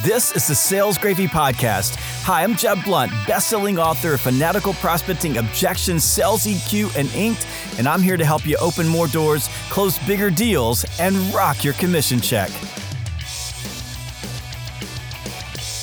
[0.00, 1.94] This is the Sales Gravy Podcast.
[2.24, 7.46] Hi, I'm Jeb Blount, best-selling author of Fanatical Prospecting, Objections, Sales EQ, and Inked,
[7.78, 11.74] and I'm here to help you open more doors, close bigger deals, and rock your
[11.74, 12.50] commission check.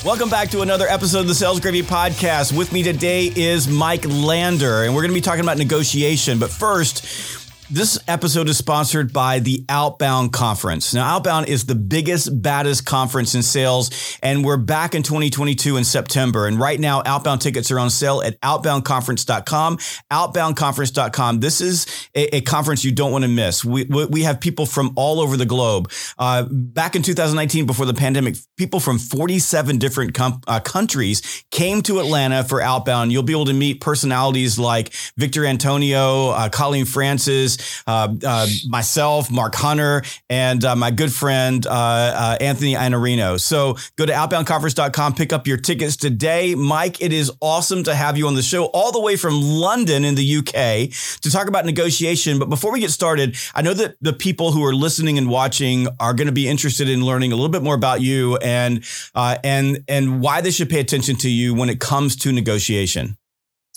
[0.04, 2.57] Welcome back to another episode of the Sales Gravy Podcast.
[2.57, 6.39] With me today is Mike Lander, and we're going to be talking about negotiation.
[6.39, 7.39] But first,
[7.70, 10.93] this episode is sponsored by the Outbound Conference.
[10.93, 15.83] Now, Outbound is the biggest, baddest conference in sales, and we're back in 2022 in
[15.83, 16.47] September.
[16.47, 19.77] And right now, Outbound tickets are on sale at outboundconference.com.
[19.77, 21.39] Outboundconference.com.
[21.41, 23.63] This is a, a conference you don't want to miss.
[23.63, 25.91] We, we have people from all over the globe.
[26.18, 31.83] Uh, back in 2019, before the pandemic, people from 47 different com- uh, countries came
[31.83, 33.11] to Atlanta for Outbound.
[33.11, 39.31] You'll be able to meet personalities like Victor Antonio, uh, Colleen Francis, uh, uh, myself,
[39.31, 43.39] Mark Hunter, and uh, my good friend Anthony Iannarino.
[43.39, 46.55] So go to outboundconference.com, pick up your tickets today.
[46.55, 50.05] Mike, it is awesome to have you on the show all the way from London
[50.05, 52.39] in the UK to talk about negotiation.
[52.39, 55.88] But before we get started, I know that the people who are listening and watching
[55.99, 58.83] are going to be interested in learning a little bit more about you and
[59.16, 63.17] uh, and and why they should pay attention to you when it comes to negotiation.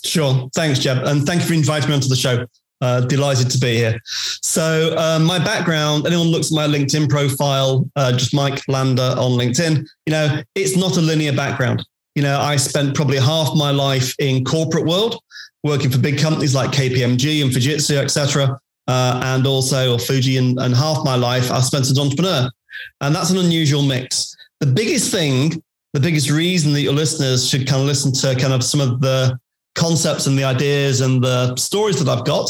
[0.03, 0.49] Sure.
[0.53, 0.97] Thanks, Jeb.
[1.03, 2.45] And thank you for inviting me onto the show.
[2.83, 3.97] Uh, delighted to be here.
[4.41, 9.39] So, uh, my background, anyone looks at my LinkedIn profile, uh, just Mike Lander on
[9.39, 11.81] LinkedIn, you know, it's not a linear background.
[12.15, 15.17] You know, I spent probably half my life in corporate world,
[15.63, 18.59] working for big companies like KPMG and Fujitsu, etc.,
[18.89, 22.51] uh, and also or Fuji, and, and half my life I spent as an entrepreneur.
[22.99, 24.35] And that's an unusual mix.
[24.59, 28.51] The biggest thing, the biggest reason that your listeners should kind of listen to kind
[28.51, 29.39] of some of the
[29.75, 32.49] concepts and the ideas and the stories that I've got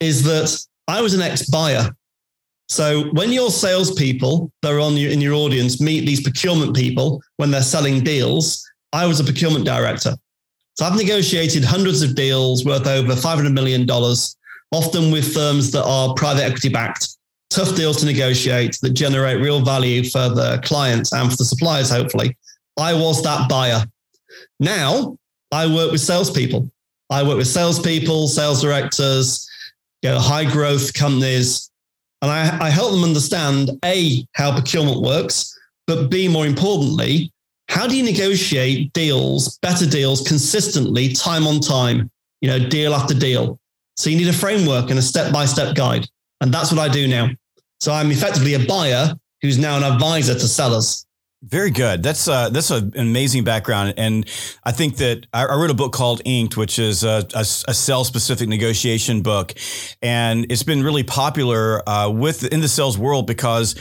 [0.00, 1.90] is that I was an ex buyer.
[2.68, 7.20] So when your salespeople that are on your, in your audience meet these procurement people
[7.36, 10.14] when they're selling deals, I was a procurement director.
[10.74, 16.14] So I've negotiated hundreds of deals worth over $500 million, often with firms that are
[16.14, 17.08] private equity backed.
[17.50, 21.90] Tough deals to negotiate that generate real value for the clients and for the suppliers,
[21.90, 22.36] hopefully.
[22.78, 23.84] I was that buyer.
[24.60, 25.18] Now
[25.52, 26.70] I work with salespeople.
[27.10, 29.48] I work with salespeople, sales directors,
[30.02, 31.70] you know, high growth companies,
[32.22, 37.32] and I, I help them understand A, how procurement works, but B, more importantly,
[37.68, 43.14] how do you negotiate deals, better deals consistently, time on time, you know, deal after
[43.14, 43.58] deal.
[43.96, 46.06] So you need a framework and a step by step guide.
[46.40, 47.30] And that's what I do now.
[47.80, 51.06] So I'm effectively a buyer who's now an advisor to sellers.
[51.42, 52.02] Very good.
[52.02, 54.28] That's uh, that's an amazing background, and
[54.64, 57.74] I think that I, I wrote a book called Inked, which is a, a, a
[57.74, 59.54] sales specific negotiation book,
[60.02, 63.74] and it's been really popular uh, with in the sales world because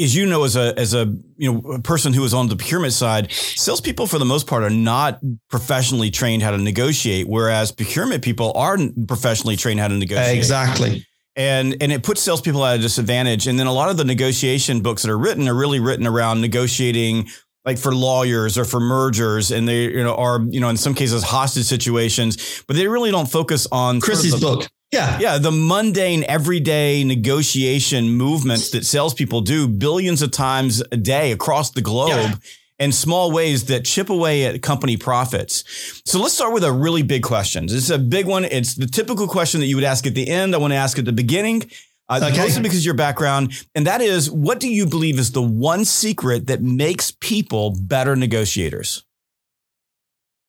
[0.00, 2.56] as you know, as a as a you know a person who is on the
[2.56, 7.70] procurement side, salespeople for the most part are not professionally trained how to negotiate, whereas
[7.70, 8.76] procurement people are
[9.06, 10.36] professionally trained how to negotiate.
[10.36, 13.46] Exactly and and it puts salespeople at a disadvantage.
[13.46, 16.40] And then a lot of the negotiation books that are written are really written around
[16.40, 17.28] negotiating
[17.64, 19.50] like for lawyers or for mergers.
[19.50, 22.62] And they you know are you know in some cases hostage situations.
[22.66, 24.70] But they really don't focus on chris's sort of the, book.
[24.92, 25.18] Yeah.
[25.18, 31.70] Yeah the mundane everyday negotiation movements that salespeople do billions of times a day across
[31.70, 32.34] the globe yeah
[32.78, 35.64] and small ways that chip away at company profits.
[36.04, 37.66] So let's start with a really big question.
[37.66, 38.44] This is a big one.
[38.44, 40.54] It's the typical question that you would ask at the end.
[40.54, 41.70] I want to ask at the beginning.
[42.08, 42.36] Uh, okay.
[42.38, 43.66] Mostly because of your background.
[43.74, 48.14] And that is, what do you believe is the one secret that makes people better
[48.16, 49.04] negotiators?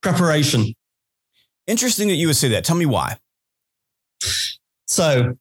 [0.01, 0.73] Preparation.
[1.67, 2.65] Interesting that you would say that.
[2.65, 3.17] Tell me why.
[4.87, 5.37] So,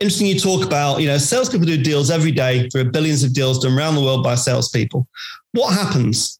[0.00, 2.68] interesting you talk about, you know, salespeople do deals every day.
[2.72, 5.06] There are billions of deals done around the world by salespeople.
[5.52, 6.38] What happens?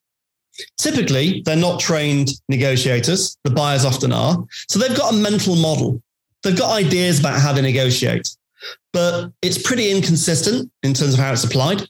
[0.78, 3.36] Typically, they're not trained negotiators.
[3.44, 4.44] The buyers often are.
[4.68, 6.02] So they've got a mental model.
[6.42, 8.28] They've got ideas about how they negotiate,
[8.92, 11.82] but it's pretty inconsistent in terms of how it's applied.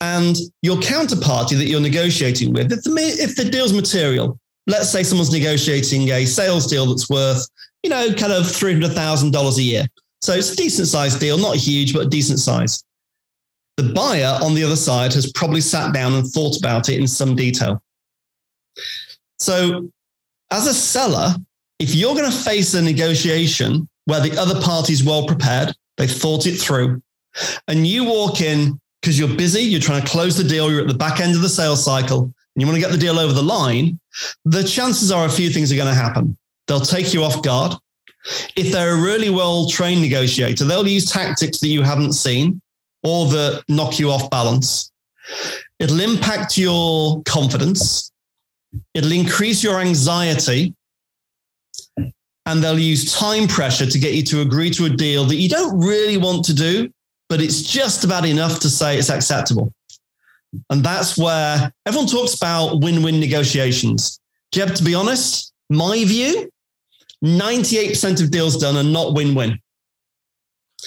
[0.00, 5.02] And your counterparty that you're negotiating with, if the, if the deal's material, let's say
[5.02, 7.46] someone's negotiating a sales deal that's worth,
[7.82, 9.86] you know, kind of $300,000 a year.
[10.22, 12.84] So it's a decent sized deal, not huge, but decent size.
[13.76, 17.06] The buyer on the other side has probably sat down and thought about it in
[17.06, 17.82] some detail.
[19.38, 19.90] So,
[20.50, 21.34] as a seller,
[21.78, 26.06] if you're going to face a negotiation where the other party is well prepared, they
[26.06, 27.00] thought it through,
[27.68, 30.88] and you walk in because you're busy, you're trying to close the deal, you're at
[30.88, 33.32] the back end of the sales cycle, and you want to get the deal over
[33.32, 33.98] the line,
[34.44, 36.36] the chances are a few things are going to happen.
[36.66, 37.74] They'll take you off guard.
[38.56, 42.60] If they're a really well trained negotiator, they'll use tactics that you haven't seen
[43.02, 44.92] or that knock you off balance.
[45.78, 48.12] It'll impact your confidence.
[48.94, 50.74] It'll increase your anxiety.
[52.46, 55.48] And they'll use time pressure to get you to agree to a deal that you
[55.48, 56.90] don't really want to do,
[57.28, 59.72] but it's just about enough to say it's acceptable.
[60.68, 64.20] And that's where everyone talks about win win negotiations.
[64.52, 66.50] Jeb, to be honest, my view
[67.24, 69.58] 98% of deals done are not win win.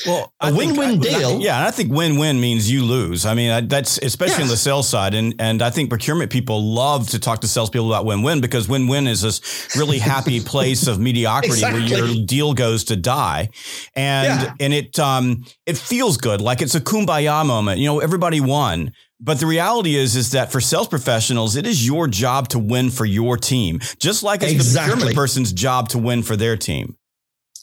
[0.06, 1.40] Well, a win-win deal.
[1.40, 3.26] yeah, and I think win-win means you lose.
[3.26, 4.44] I mean, that's especially yes.
[4.44, 7.94] on the sales side, and and I think procurement people love to talk to salespeople
[7.94, 11.82] about win-win because win-win is this really happy place of mediocrity exactly.
[11.82, 13.50] where your deal goes to die,
[13.96, 14.54] and yeah.
[14.60, 17.80] and it um it feels good, like it's a kumbaya moment.
[17.80, 18.92] You know, everybody won.
[19.24, 22.90] But the reality is, is that for sales professionals, it is your job to win
[22.90, 24.90] for your team, just like it's exactly.
[24.90, 26.98] the procurement person's job to win for their team.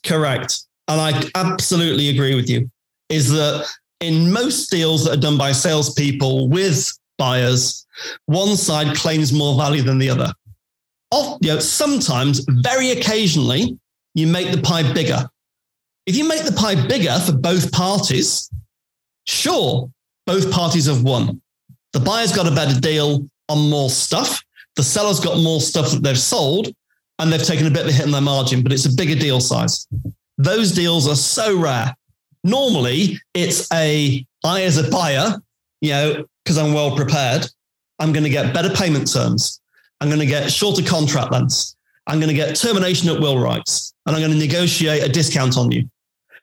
[0.05, 2.69] Correct and I absolutely agree with you,
[3.09, 3.65] is that
[4.01, 7.87] in most deals that are done by salespeople with buyers,
[8.27, 10.33] one side claims more value than the other.
[11.13, 13.79] Of, you know, sometimes, very occasionally,
[14.15, 15.29] you make the pie bigger.
[16.07, 18.51] If you make the pie bigger for both parties,
[19.27, 19.91] sure,
[20.27, 21.41] both parties have won.
[21.93, 24.43] The buyer's got a better deal on more stuff.
[24.77, 26.73] The seller's got more stuff that they've sold,
[27.19, 29.19] and they've taken a bit of a hit in their margin, but it's a bigger
[29.19, 29.87] deal size.
[30.39, 31.95] Those deals are so rare.
[32.45, 35.43] Normally, it's a I as a buyer,
[35.81, 37.47] you know, because I'm well prepared,
[37.99, 39.61] I'm going to get better payment terms.
[40.01, 41.77] I'm going to get shorter contract lengths.
[42.07, 45.59] I'm going to get termination at will rights, and I'm going to negotiate a discount
[45.59, 45.89] on you.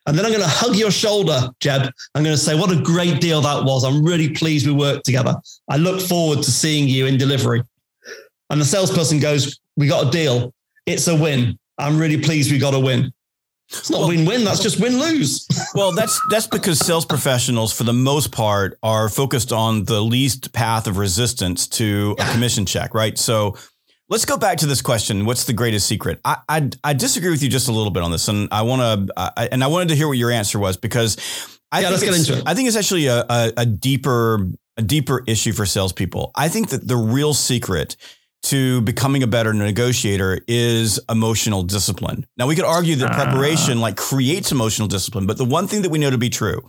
[0.07, 1.91] And then I'm going to hug your shoulder, Jeb.
[2.15, 3.83] I'm going to say, what a great deal that was.
[3.83, 5.35] I'm really pleased we worked together.
[5.69, 7.61] I look forward to seeing you in delivery.
[8.49, 10.53] And the salesperson goes, we got a deal.
[10.85, 11.59] It's a win.
[11.77, 13.11] I'm really pleased we got a win.
[13.69, 14.45] It's not well, win-win.
[14.45, 15.45] That's just win-lose.
[15.75, 20.53] well, that's that's because sales professionals, for the most part, are focused on the least
[20.53, 23.17] path of resistance to a commission check, right?
[23.17, 23.57] So
[24.09, 26.19] let's go back to this question: What's the greatest secret?
[26.23, 29.09] I I, I disagree with you just a little bit on this, and I want
[29.09, 31.17] to and I wanted to hear what your answer was because
[31.71, 32.49] I yeah, think let's get into it.
[32.49, 36.31] I think it's actually a, a, a deeper a deeper issue for salespeople.
[36.35, 37.97] I think that the real secret
[38.43, 42.25] to becoming a better negotiator is emotional discipline.
[42.37, 43.81] Now we could argue that preparation uh.
[43.81, 46.61] like creates emotional discipline, but the one thing that we know to be true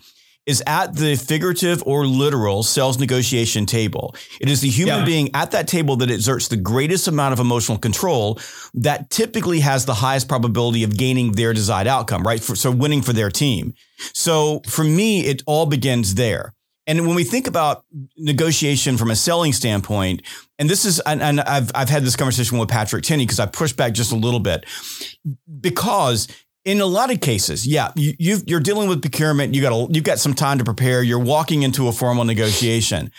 [0.49, 4.15] is at the figurative or literal sales negotiation table.
[4.41, 5.05] It is the human yeah.
[5.05, 8.41] being at that table that exerts the greatest amount of emotional control
[8.73, 12.43] that typically has the highest probability of gaining their desired outcome, right?
[12.43, 13.75] For, so winning for their team.
[14.15, 16.55] So for me, it all begins there.
[16.87, 17.85] And when we think about
[18.17, 20.23] negotiation from a selling standpoint,
[20.59, 23.45] and this is, and, and I've, I've had this conversation with Patrick Tinney because I
[23.45, 24.65] pushed back just a little bit
[25.61, 26.27] because
[26.69, 29.55] in a lot of cases, yeah, you, are dealing with procurement.
[29.55, 31.03] You got you've got some time to prepare.
[31.03, 33.11] You're walking into a formal negotiation.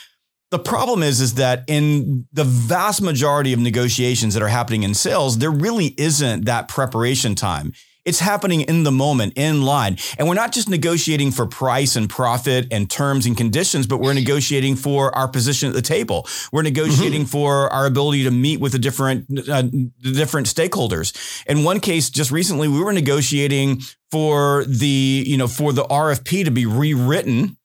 [0.52, 4.94] The problem is, is that in the vast majority of negotiations that are happening in
[4.94, 7.74] sales, there really isn't that preparation time.
[8.06, 9.98] It's happening in the moment, in line.
[10.18, 14.14] And we're not just negotiating for price and profit and terms and conditions, but we're
[14.14, 16.28] negotiating for our position at the table.
[16.52, 17.30] We're negotiating mm-hmm.
[17.30, 19.64] for our ability to meet with the different, uh,
[20.02, 21.44] different stakeholders.
[21.46, 23.82] In one case, just recently, we were negotiating
[24.12, 27.58] for the, you know, for the RFP to be rewritten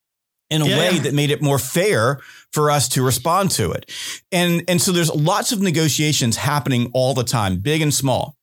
[0.50, 0.78] in a yeah.
[0.78, 2.20] way that made it more fair
[2.52, 3.90] for us to respond to it.
[4.30, 8.37] And, and so there's lots of negotiations happening all the time, big and small.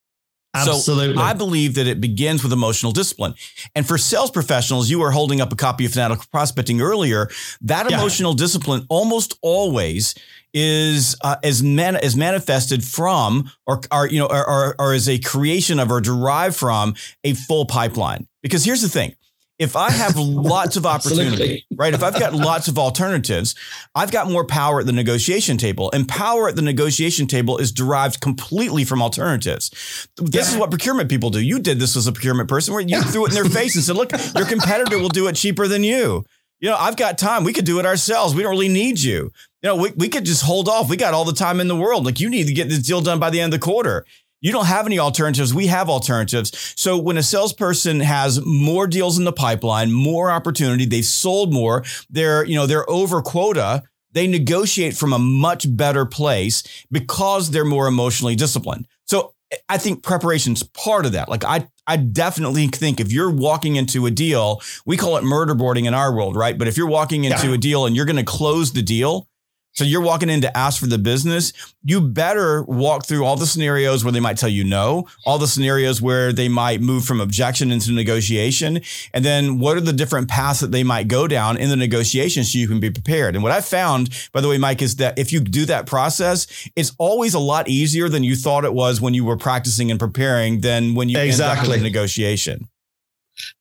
[0.53, 1.15] Absolutely.
[1.15, 3.35] So I believe that it begins with emotional discipline.
[3.73, 7.29] And for sales professionals, you were holding up a copy of Fanatical Prospecting earlier.
[7.61, 7.97] That yeah.
[7.97, 10.13] emotional discipline almost always
[10.53, 15.07] is uh, as man as manifested from or, or you know or, or, or as
[15.07, 18.27] a creation of or derived from a full pipeline.
[18.41, 19.15] Because here's the thing:
[19.61, 21.93] if I have lots of opportunity, right?
[21.93, 23.55] If I've got lots of alternatives,
[23.93, 25.91] I've got more power at the negotiation table.
[25.93, 29.69] And power at the negotiation table is derived completely from alternatives.
[30.17, 30.53] This yeah.
[30.53, 31.39] is what procurement people do.
[31.39, 33.03] You did this as a procurement person where you yeah.
[33.03, 35.83] threw it in their face and said, look, your competitor will do it cheaper than
[35.83, 36.25] you.
[36.59, 37.43] You know, I've got time.
[37.43, 38.35] We could do it ourselves.
[38.35, 39.31] We don't really need you.
[39.61, 40.89] You know, we, we could just hold off.
[40.89, 42.05] We got all the time in the world.
[42.05, 44.05] Like you need to get this deal done by the end of the quarter.
[44.41, 45.53] You don't have any alternatives.
[45.53, 46.73] We have alternatives.
[46.75, 51.83] So when a salesperson has more deals in the pipeline, more opportunity, they've sold more,
[52.09, 53.83] they're, you know, they're over quota,
[54.13, 58.87] they negotiate from a much better place because they're more emotionally disciplined.
[59.05, 59.35] So
[59.69, 61.29] I think preparation's part of that.
[61.29, 65.53] Like I, I definitely think if you're walking into a deal, we call it murder
[65.53, 66.57] boarding in our world, right?
[66.57, 67.53] But if you're walking into yeah.
[67.53, 69.27] a deal and you're going to close the deal,
[69.73, 71.53] So you're walking in to ask for the business.
[71.83, 75.47] You better walk through all the scenarios where they might tell you no, all the
[75.47, 78.81] scenarios where they might move from objection into negotiation.
[79.13, 82.43] And then what are the different paths that they might go down in the negotiation
[82.43, 83.35] so you can be prepared.
[83.35, 86.47] And what I found, by the way, Mike, is that if you do that process,
[86.75, 89.99] it's always a lot easier than you thought it was when you were practicing and
[89.99, 91.63] preparing than when you exactly.
[91.63, 92.67] end up in negotiation.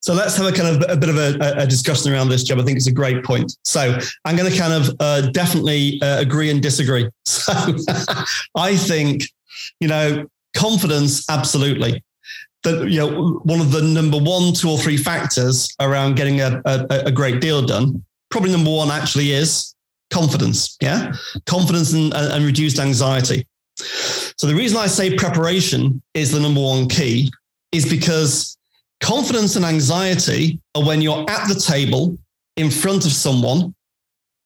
[0.00, 2.58] So let's have a kind of a bit of a, a, discussion around this, Jeb.
[2.58, 3.56] I think it's a great point.
[3.64, 7.08] So I'm going to kind of uh, definitely uh, agree and disagree.
[7.26, 7.76] So
[8.54, 9.22] I think,
[9.80, 12.02] you know, confidence, absolutely.
[12.64, 16.60] That you know, one of the number one, two or three factors around getting a,
[16.64, 18.04] a, a great deal done.
[18.30, 19.74] Probably number one actually is
[20.10, 20.76] confidence.
[20.82, 21.12] Yeah,
[21.46, 23.46] confidence and, and reduced anxiety.
[24.36, 27.30] So the reason I say preparation is the number one key
[27.72, 28.56] is because
[29.00, 32.18] Confidence and anxiety are when you're at the table
[32.56, 33.74] in front of someone.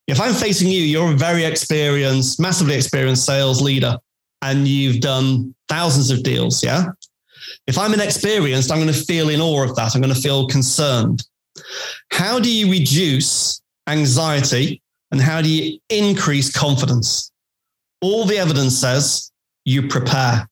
[0.06, 3.98] If I'm facing you, you're a very experienced, massively experienced sales leader,
[4.42, 6.62] and you've done thousands of deals.
[6.62, 6.86] Yeah.
[7.66, 9.94] If I'm inexperienced, I'm going to feel in awe of that.
[9.94, 11.26] I'm going to feel concerned.
[12.10, 17.32] How do you reduce anxiety and how do you increase confidence?
[18.00, 19.32] All the evidence says
[19.64, 20.48] you prepare.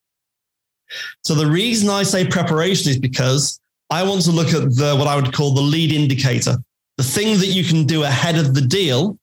[1.25, 3.61] So the reason I say preparation is because
[3.92, 6.56] I want to look at the what I would call the lead indicator,
[6.96, 9.18] the thing that you can do ahead of the deal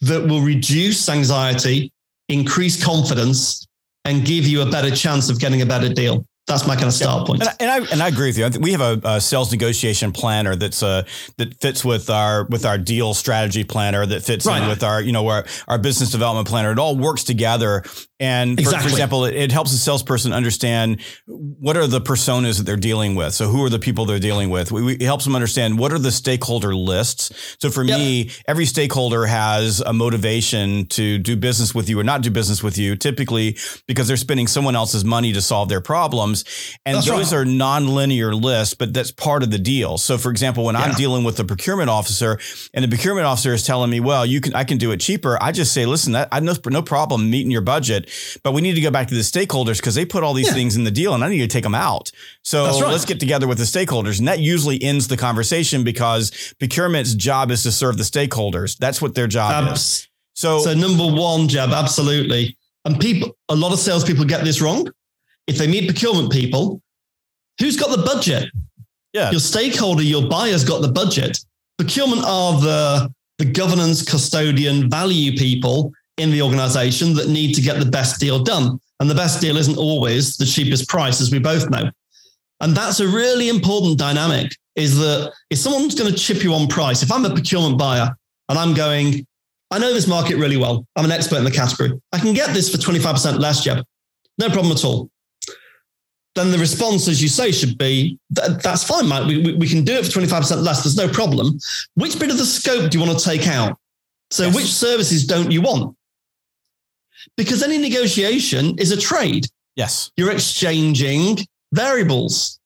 [0.00, 1.92] that will reduce anxiety,
[2.30, 3.66] increase confidence,
[4.06, 6.94] and give you a better chance of getting a better deal that's my kind of
[6.94, 7.42] start point.
[7.42, 8.60] And I, and I, and I agree with you.
[8.60, 11.04] We have a, a, sales negotiation planner that's uh,
[11.36, 14.62] that fits with our with our deal strategy planner that fits right.
[14.62, 16.72] in with our you know our, our business development planner.
[16.72, 17.84] It all works together.
[18.20, 18.88] And for, exactly.
[18.88, 23.14] for example, it, it, helps a salesperson understand what are the personas that they're dealing
[23.14, 23.32] with.
[23.32, 24.72] So who are the people they're dealing with?
[24.72, 27.56] We, we, it helps them understand what are the stakeholder lists.
[27.60, 27.98] So for yep.
[27.98, 32.60] me, every stakeholder has a motivation to do business with you or not do business
[32.60, 36.37] with you, typically because they're spending someone else's money to solve their problems.
[36.84, 37.40] And that's those right.
[37.40, 39.98] are non-linear lists, but that's part of the deal.
[39.98, 40.82] So for example, when yeah.
[40.82, 42.38] I'm dealing with the procurement officer
[42.74, 45.38] and the procurement officer is telling me, well, you can, I can do it cheaper.
[45.42, 48.10] I just say, listen, that I no, no problem meeting your budget,
[48.42, 50.54] but we need to go back to the stakeholders because they put all these yeah.
[50.54, 52.10] things in the deal and I need to take them out.
[52.42, 52.90] So right.
[52.90, 54.18] let's get together with the stakeholders.
[54.18, 58.76] And that usually ends the conversation because procurement's job is to serve the stakeholders.
[58.78, 60.08] That's what their job is.
[60.34, 62.56] So, so number one, Jeb, absolutely.
[62.84, 64.88] And people, a lot of salespeople get this wrong
[65.48, 66.80] if they meet procurement people,
[67.58, 68.50] who's got the budget?
[69.12, 69.30] Yeah.
[69.30, 71.38] Your stakeholder, your buyer's got the budget.
[71.78, 77.80] Procurement are the, the governance, custodian, value people in the organization that need to get
[77.80, 78.78] the best deal done.
[79.00, 81.90] And the best deal isn't always the cheapest price, as we both know.
[82.60, 86.68] And that's a really important dynamic is that if someone's going to chip you on
[86.68, 88.14] price, if I'm a procurement buyer
[88.48, 89.26] and I'm going,
[89.70, 90.86] I know this market really well.
[90.96, 91.98] I'm an expert in the category.
[92.12, 93.84] I can get this for 25% less, Jeb.
[94.38, 95.08] No problem at all
[96.38, 99.26] then the response, as you say, should be that, that's fine, Mike.
[99.26, 100.84] We, we, we, can do it for 25% less.
[100.84, 101.58] There's no problem.
[101.94, 103.78] Which bit of the scope do you want to take out?
[104.30, 104.54] So, yes.
[104.54, 105.96] which services don't you want?
[107.36, 109.46] Because any negotiation is a trade.
[109.76, 110.10] Yes.
[110.16, 111.38] You're exchanging
[111.72, 112.60] variables.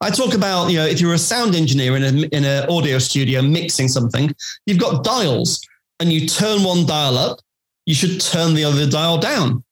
[0.00, 2.98] I talk about, you know, if you're a sound engineer in a in an audio
[2.98, 4.34] studio mixing something,
[4.66, 5.60] you've got dials
[6.00, 7.38] and you turn one dial up,
[7.86, 9.62] you should turn the other dial down.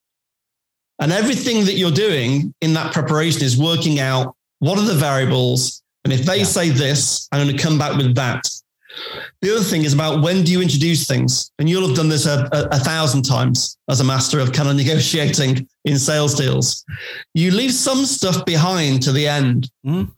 [1.01, 5.83] And everything that you're doing in that preparation is working out what are the variables.
[6.05, 6.43] And if they yeah.
[6.43, 8.47] say this, I'm going to come back with that.
[9.41, 11.51] The other thing is about when do you introduce things?
[11.57, 14.69] And you'll have done this a, a, a thousand times as a master of kind
[14.69, 16.85] of negotiating in sales deals.
[17.33, 19.69] You leave some stuff behind to the end.
[19.85, 20.11] Mm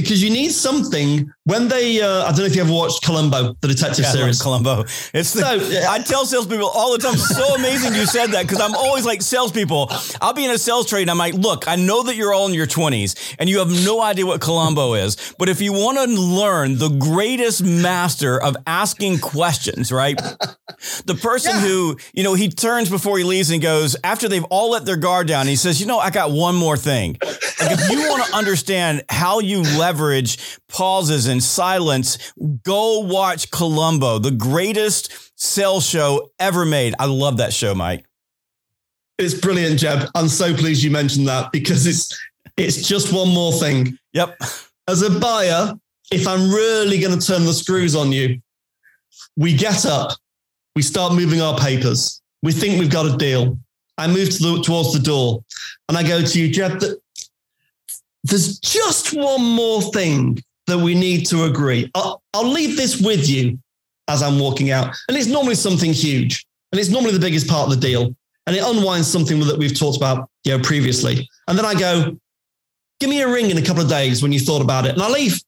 [0.00, 2.00] because you need something when they.
[2.00, 4.40] Uh, I don't know if you ever watched Columbo, the detective yeah, series.
[4.40, 4.82] Columbo.
[5.14, 7.16] It's the, so, I tell salespeople all the time.
[7.16, 9.90] So amazing you said that because I'm always like salespeople.
[10.20, 12.46] I'll be in a sales trade and I'm like, look, I know that you're all
[12.46, 15.98] in your 20s and you have no idea what Columbo is, but if you want
[15.98, 20.16] to learn the greatest master of asking questions, right?
[21.04, 21.62] the person yeah.
[21.62, 24.96] who you know he turns before he leaves and goes after they've all let their
[24.96, 25.46] guard down.
[25.46, 27.16] he says, you know, I got one more thing.
[27.22, 32.32] Like if you want to understand how you leverage pauses and silence,
[32.62, 36.94] go watch Columbo, the greatest sales show ever made.
[37.00, 38.04] I love that show, Mike.
[39.18, 40.08] It's brilliant, Jeb.
[40.14, 42.16] I'm so pleased you mentioned that because it's
[42.56, 43.98] it's just one more thing.
[44.12, 44.38] Yep.
[44.88, 45.74] As a buyer,
[46.12, 48.40] if I'm really going to turn the screws on you,
[49.36, 50.12] we get up,
[50.76, 52.22] we start moving our papers.
[52.42, 53.58] We think we've got a deal.
[53.98, 55.44] I move to the, towards the door
[55.88, 56.80] and I go to you, Jeb,
[58.24, 61.90] there's just one more thing that we need to agree.
[61.94, 63.58] I'll, I'll leave this with you
[64.08, 64.94] as I'm walking out.
[65.08, 66.46] And it's normally something huge.
[66.72, 68.14] and it's normally the biggest part of the deal,
[68.46, 71.28] and it unwinds something that we've talked about, you know, previously.
[71.48, 72.16] And then I go,
[73.00, 75.02] give me a ring in a couple of days when you thought about it, and
[75.02, 75.40] I leave.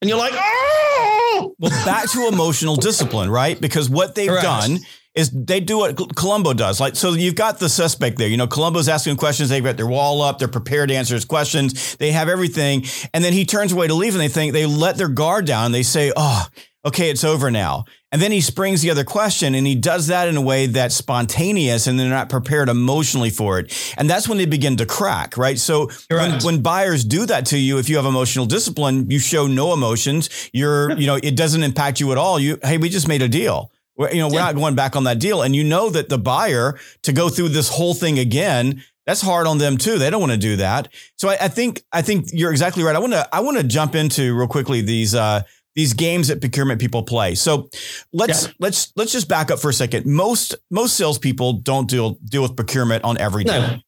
[0.00, 1.54] And you're like, oh.
[1.58, 3.60] Well, back to emotional discipline, right?
[3.60, 4.44] Because what they've Correct.
[4.44, 4.78] done
[5.14, 6.80] is they do what Columbo does.
[6.80, 8.28] Like, so you've got the suspect there.
[8.28, 9.48] You know, Columbo's asking questions.
[9.48, 10.38] They've got their wall up.
[10.38, 11.96] They're prepared to answer his questions.
[11.96, 12.84] They have everything.
[13.12, 15.72] And then he turns away to leave and they think they let their guard down.
[15.72, 16.46] They say, oh,
[16.84, 17.86] okay, it's over now.
[18.12, 20.94] And then he springs the other question and he does that in a way that's
[20.94, 23.94] spontaneous and they're not prepared emotionally for it.
[23.96, 25.58] And that's when they begin to crack, right?
[25.58, 29.46] So when, when, buyers do that to you, if you have emotional discipline, you show
[29.46, 30.28] no emotions.
[30.52, 32.40] You're, you know, it doesn't impact you at all.
[32.40, 33.70] You, hey, we just made a deal.
[34.08, 34.46] You know, we're yeah.
[34.46, 35.42] not going back on that deal.
[35.42, 39.46] And you know that the buyer to go through this whole thing again, that's hard
[39.46, 39.98] on them too.
[39.98, 40.88] They don't want to do that.
[41.16, 42.96] So I, I think I think you're exactly right.
[42.96, 45.42] I want to I want to jump into real quickly these uh,
[45.74, 47.34] these games that procurement people play.
[47.34, 47.68] So
[48.12, 48.52] let's yeah.
[48.58, 50.06] let's let's just back up for a second.
[50.06, 53.60] Most most salespeople don't deal deal with procurement on every deal.
[53.60, 53.78] No.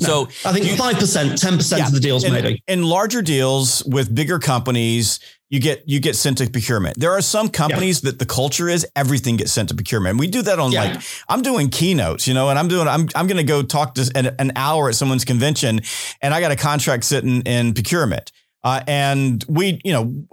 [0.00, 0.06] No.
[0.06, 2.60] So I think five percent, ten percent of the deals, in, maybe.
[2.66, 5.20] In larger deals with bigger companies,
[5.54, 6.98] you get you get sent to procurement.
[6.98, 8.10] There are some companies yeah.
[8.10, 10.18] that the culture is everything gets sent to procurement.
[10.18, 10.82] we do that on yeah.
[10.82, 13.94] like I'm doing keynotes, you know, and I'm doing I'm I'm going to go talk
[13.94, 15.80] to an, an, hour at someone's convention,
[16.20, 18.32] and I got a contract sitting in procurement.
[18.64, 20.26] Uh, and we, you know,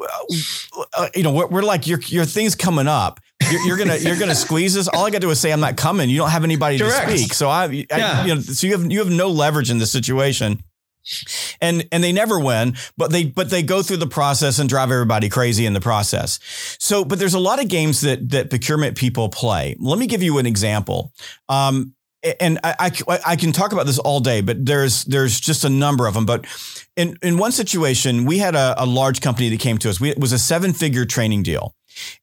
[0.93, 3.19] uh, you know, we're, we're, like your your thing's coming up.
[3.51, 4.87] You're, you're, gonna you're gonna squeeze us.
[4.87, 6.09] All I got to do is say I'm not coming.
[6.09, 7.11] You don't have anybody Correct.
[7.11, 7.33] to speak.
[7.35, 8.25] So I, I yeah.
[8.25, 10.63] you know, so you have you have no leverage in this situation
[11.61, 14.91] and and they never win but they but they go through the process and drive
[14.91, 16.39] everybody crazy in the process
[16.79, 20.21] so but there's a lot of games that that procurement people play let me give
[20.21, 21.11] you an example
[21.49, 21.93] um,
[22.39, 25.69] and I, I, I can talk about this all day, but there's there's just a
[25.69, 26.25] number of them.
[26.25, 26.45] But
[26.95, 29.99] in in one situation, we had a, a large company that came to us.
[29.99, 31.75] We, it was a seven figure training deal,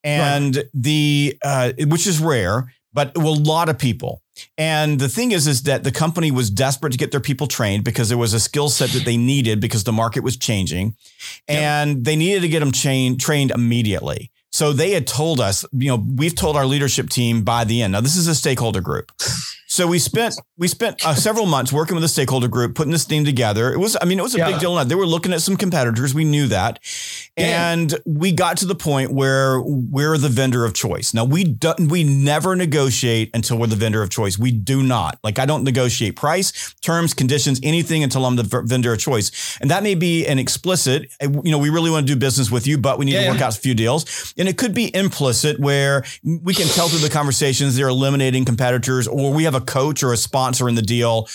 [0.04, 0.66] and right.
[0.73, 4.23] the uh, which is rare, but a lot of people.
[4.57, 7.85] And the thing is, is that the company was desperate to get their people trained
[7.85, 10.97] because there was a skill set that they needed because the market was changing,
[11.47, 12.04] and yep.
[12.04, 14.30] they needed to get them trained trained immediately.
[14.50, 17.92] So they had told us, you know, we've told our leadership team by the end.
[17.92, 19.12] Now this is a stakeholder group.
[19.78, 23.05] So we spent we spent uh, several months working with a stakeholder group, putting this
[23.05, 23.72] thing together.
[23.72, 24.50] It was, I mean, it was a yeah.
[24.50, 24.74] big deal.
[24.85, 26.12] They were looking at some competitors.
[26.12, 26.81] We knew that,
[27.37, 27.70] yeah.
[27.70, 31.14] and we got to the point where we're the vendor of choice.
[31.14, 34.37] Now we don't, we never negotiate until we're the vendor of choice.
[34.37, 35.20] We do not.
[35.22, 39.59] Like I don't negotiate price, terms, conditions, anything until I'm the vendor of choice.
[39.61, 41.14] And that may be an explicit.
[41.20, 43.26] Eh, you know, we really want to do business with you, but we need yeah,
[43.26, 44.35] to work out a few deals.
[44.37, 49.07] And it could be implicit where we can tell through the conversations they're eliminating competitors,
[49.07, 51.28] or we have a coach or a sponsor in the deal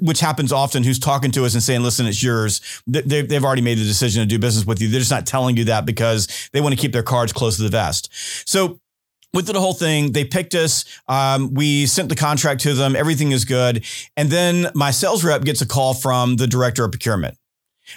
[0.00, 2.60] which happens often, who's talking to us and saying, listen, it's yours.
[2.86, 4.88] They, have already made the decision to do business with you.
[4.88, 7.62] They're just not telling you that because they want to keep their cards close to
[7.62, 8.08] the vest.
[8.48, 8.80] So
[9.34, 10.12] went through the whole thing.
[10.12, 10.84] They picked us.
[11.08, 12.96] Um, we sent the contract to them.
[12.96, 13.84] Everything is good.
[14.16, 17.36] And then my sales rep gets a call from the director of procurement.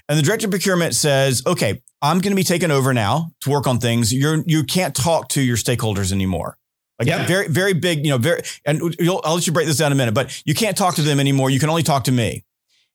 [0.09, 3.49] And the director of procurement says, okay, I'm going to be taking over now to
[3.49, 4.13] work on things.
[4.13, 6.57] You're, you can't talk to your stakeholders anymore.
[6.99, 7.27] Like yep.
[7.27, 9.99] very, very big, you know, very, and I'll let you break this down in a
[9.99, 11.49] minute, but you can't talk to them anymore.
[11.49, 12.43] You can only talk to me.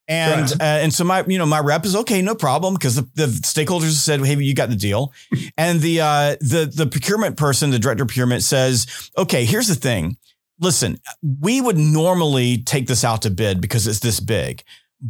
[0.09, 2.77] And, uh, and so my, you know, my rep is okay, no problem.
[2.77, 5.13] Cause the, the stakeholders said, Hey, you got the deal.
[5.57, 9.77] and the, uh, the, the procurement person, the director of procurement says, okay, here's the
[9.77, 10.17] thing.
[10.59, 10.99] Listen,
[11.41, 14.63] we would normally take this out to bid because it's this big.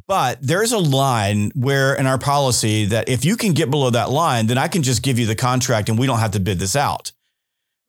[0.07, 4.11] But there's a line where in our policy that if you can get below that
[4.11, 6.59] line, then I can just give you the contract and we don't have to bid
[6.59, 7.13] this out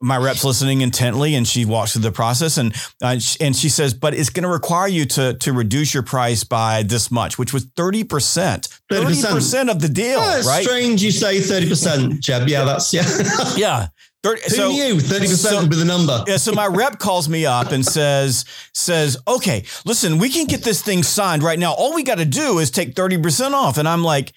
[0.03, 3.93] my rep's listening intently and she walks through the process and uh, and she says
[3.93, 7.53] but it's going to require you to to reduce your price by this much which
[7.53, 12.65] was 30% 30%, 30% of the deal yeah, right strange you say 30% jeb yeah
[12.65, 13.03] that's yeah
[13.55, 13.87] yeah
[14.23, 16.23] 30, Who so, knew 30% so, would be the number?
[16.27, 16.37] yeah.
[16.37, 20.81] So my rep calls me up and says, says, okay, listen, we can get this
[20.81, 21.73] thing signed right now.
[21.73, 23.77] All we got to do is take 30% off.
[23.77, 24.31] And I'm like,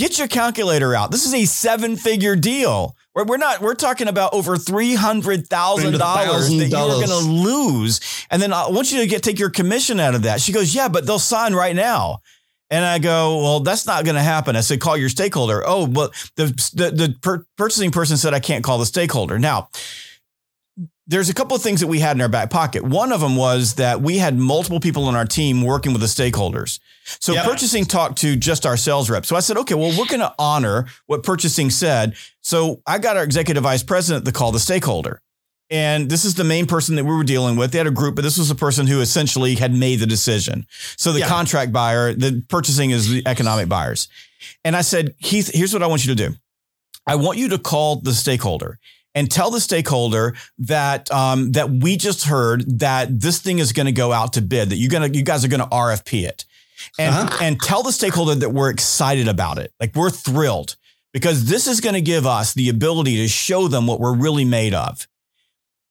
[0.00, 1.10] get your calculator out.
[1.10, 2.96] This is a seven figure deal.
[3.14, 8.00] We're, we're not, we're talking about over $300,000 that you're going to lose.
[8.30, 10.40] And then I want you to get, take your commission out of that.
[10.40, 12.20] She goes, yeah, but they'll sign right now.
[12.70, 14.56] And I go, well, that's not going to happen.
[14.56, 15.62] I said, call your stakeholder.
[15.66, 19.38] Oh, but the, the, the per- purchasing person said, I can't call the stakeholder.
[19.38, 19.68] Now,
[21.10, 22.84] there's a couple of things that we had in our back pocket.
[22.84, 26.06] One of them was that we had multiple people on our team working with the
[26.06, 26.78] stakeholders.
[27.04, 27.44] So yep.
[27.44, 29.26] purchasing talked to just our sales rep.
[29.26, 32.14] So I said, okay, well, we're going to honor what purchasing said.
[32.42, 35.20] So I got our executive vice president to call the stakeholder.
[35.68, 37.72] And this is the main person that we were dealing with.
[37.72, 40.64] They had a group, but this was the person who essentially had made the decision.
[40.96, 44.08] So the contract buyer, the purchasing is the economic buyers.
[44.64, 46.36] And I said, Heath, here's what I want you to do.
[47.04, 48.78] I want you to call the stakeholder
[49.14, 53.86] and tell the stakeholder that um, that we just heard that this thing is going
[53.86, 54.70] to go out to bid.
[54.70, 56.44] That you're gonna you guys are going to RFP it,
[56.98, 57.38] and uh-huh.
[57.42, 59.72] and tell the stakeholder that we're excited about it.
[59.80, 60.76] Like we're thrilled
[61.12, 64.44] because this is going to give us the ability to show them what we're really
[64.44, 65.08] made of.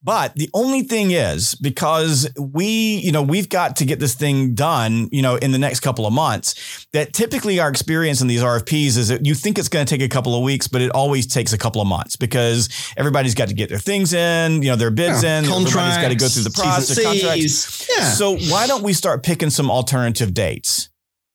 [0.02, 4.56] But the only thing is because we, you know, we've got to get this thing
[4.56, 8.42] done, you know, in the next couple of months, that typically our experience in these
[8.42, 10.90] RFPs is that you think it's going to take a couple of weeks, but it
[10.92, 14.70] always takes a couple of months because everybody's got to get their things in, you
[14.70, 17.90] know, their bids yeah, in, everybody's got to go through the process, contracts.
[17.98, 18.06] Yeah.
[18.06, 20.90] So why don't we start picking some alternative dates?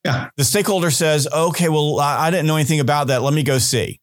[0.07, 0.31] Yeah.
[0.39, 3.21] The stakeholder says, okay, well, I didn't know anything about that.
[3.21, 4.01] Let me go see.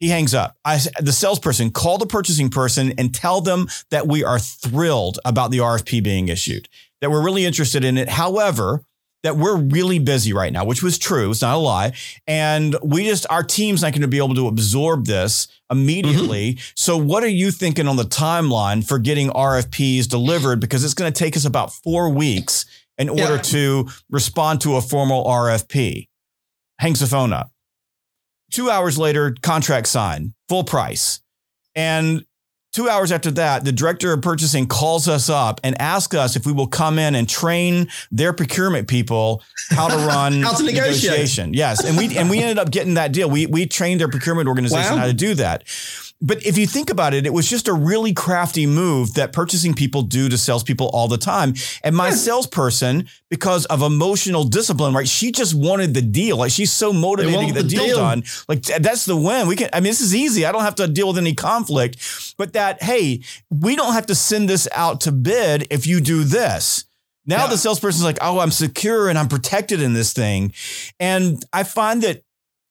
[0.00, 0.56] He hangs up.
[0.64, 5.50] I, the salesperson call the purchasing person and tell them that we are thrilled about
[5.50, 6.68] the RFP being issued,
[7.00, 8.08] that we're really interested in it.
[8.08, 8.82] However,
[9.24, 11.30] that we're really busy right now, which was true.
[11.30, 11.92] It's not a lie.
[12.26, 16.54] And we just, our team's not going to be able to absorb this immediately.
[16.54, 16.72] Mm-hmm.
[16.76, 20.60] So, what are you thinking on the timeline for getting RFPs delivered?
[20.60, 22.64] Because it's going to take us about four weeks
[22.96, 23.42] in order yeah.
[23.42, 26.08] to respond to a formal RFP.
[26.78, 27.50] Hangs the phone up.
[28.50, 31.20] Two hours later, contract signed, full price.
[31.74, 32.24] And
[32.72, 36.46] two hours after that, the director of purchasing calls us up and asks us if
[36.46, 41.54] we will come in and train their procurement people how to run how to negotiation.
[41.54, 43.28] Yes, and we and we ended up getting that deal.
[43.28, 45.00] We we trained their procurement organization wow.
[45.00, 45.64] how to do that.
[46.20, 49.72] But if you think about it, it was just a really crafty move that purchasing
[49.72, 51.54] people do to salespeople all the time.
[51.84, 52.14] And my yeah.
[52.14, 55.06] salesperson, because of emotional discipline, right?
[55.06, 56.38] She just wanted the deal.
[56.38, 58.24] Like she's so motivated to get the, the deal, deal done.
[58.48, 59.46] Like that's the win.
[59.46, 60.44] We can, I mean, this is easy.
[60.44, 64.14] I don't have to deal with any conflict, but that, hey, we don't have to
[64.16, 66.84] send this out to bid if you do this.
[67.26, 67.50] Now yeah.
[67.50, 70.52] the salesperson's like, oh, I'm secure and I'm protected in this thing.
[70.98, 72.22] And I find that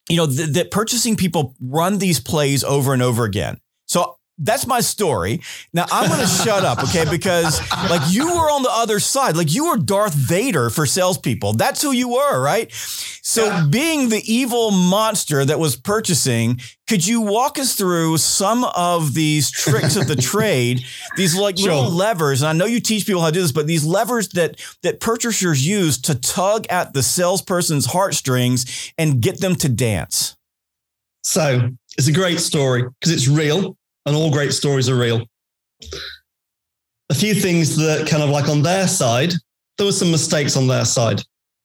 [0.10, 3.60] you know, th- that purchasing people run these plays over and over again.
[3.86, 5.42] So that's my story.
[5.74, 7.06] Now I'm going to shut up, okay?
[7.10, 11.54] Because like you were on the other side, like you were Darth Vader for salespeople.
[11.54, 12.72] That's who you were, right?
[12.74, 13.66] So yeah.
[13.70, 19.52] being the evil monster that was purchasing, could you walk us through some of these
[19.52, 20.86] tricks of the trade?
[21.18, 21.74] These like sure.
[21.74, 24.30] little levers, and I know you teach people how to do this, but these levers
[24.30, 30.38] that that purchasers use to tug at the salesperson's heartstrings and get them to dance.
[31.24, 33.77] So it's a great story because it's real
[34.08, 35.28] and all great stories are real.
[37.10, 39.34] A few things that kind of like on their side,
[39.78, 41.22] there were some mistakes on their side.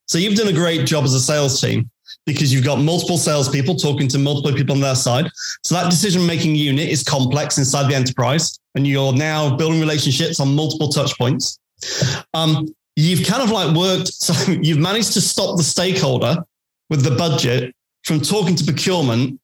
[0.08, 1.88] So you've done a great job as a sales team
[2.26, 5.30] because you've got multiple salespeople talking to multiple people on their side.
[5.62, 10.40] So that decision making unit is complex inside the enterprise, and you're now building relationships
[10.40, 11.58] on multiple touch points.
[12.34, 16.36] Um, you've kind of like worked, so you've managed to stop the stakeholder
[16.90, 17.72] with the budget
[18.04, 19.40] from talking to procurement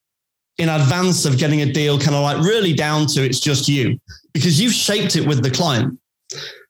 [0.59, 3.99] in advance of getting a deal kind of like really down to it's just you
[4.33, 5.99] because you've shaped it with the client.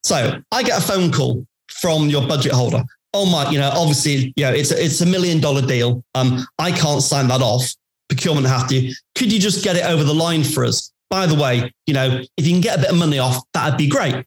[0.02, 2.82] So I get a phone call from your budget holder.
[3.14, 6.04] Oh my, you know, obviously, you know, it's a, it's a million dollar deal.
[6.14, 7.64] Um, I can't sign that off.
[8.08, 8.92] Procurement have to.
[9.14, 10.92] Could you just get it over the line for us?
[11.10, 13.78] By the way, you know, if you can get a bit of money off, that'd
[13.78, 14.24] be great.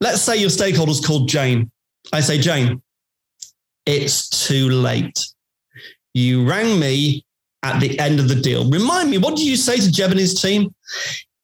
[0.00, 1.70] Let's say your stakeholder's called Jane.
[2.12, 2.80] I say, Jane,
[3.84, 5.26] it's too late.
[6.14, 7.24] You rang me
[7.62, 8.68] at the end of the deal.
[8.70, 10.74] Remind me, what did you say to Jeb and his team?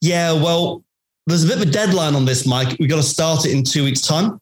[0.00, 0.82] Yeah, well,
[1.26, 2.76] there's a bit of a deadline on this, Mike.
[2.78, 4.40] We've got to start it in two weeks' time.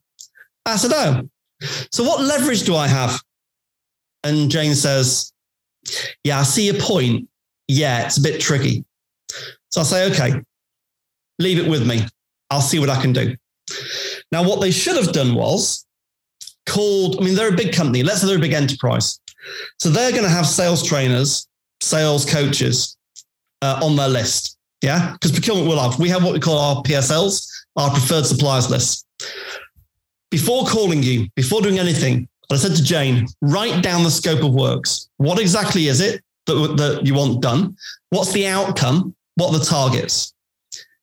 [0.65, 1.27] I said, oh,
[1.91, 3.21] so what leverage do I have?
[4.23, 5.33] And Jane says,
[6.23, 7.27] yeah, I see your point.
[7.67, 8.85] Yeah, it's a bit tricky.
[9.69, 10.41] So I say, okay,
[11.39, 12.05] leave it with me.
[12.49, 13.35] I'll see what I can do.
[14.31, 15.85] Now, what they should have done was
[16.67, 18.03] called, I mean, they're a big company.
[18.03, 19.19] Let's say they're a big enterprise.
[19.79, 21.47] So they're going to have sales trainers
[21.81, 22.97] sales coaches
[23.61, 24.57] uh, on their list.
[24.81, 25.99] Yeah, because procurement will have.
[25.99, 29.07] We have what we call our PSLs, our preferred suppliers list.
[30.29, 34.53] Before calling you, before doing anything, I said to Jane, write down the scope of
[34.53, 35.09] works.
[35.17, 37.75] What exactly is it that, that you want done?
[38.09, 39.15] What's the outcome?
[39.35, 40.33] What are the targets?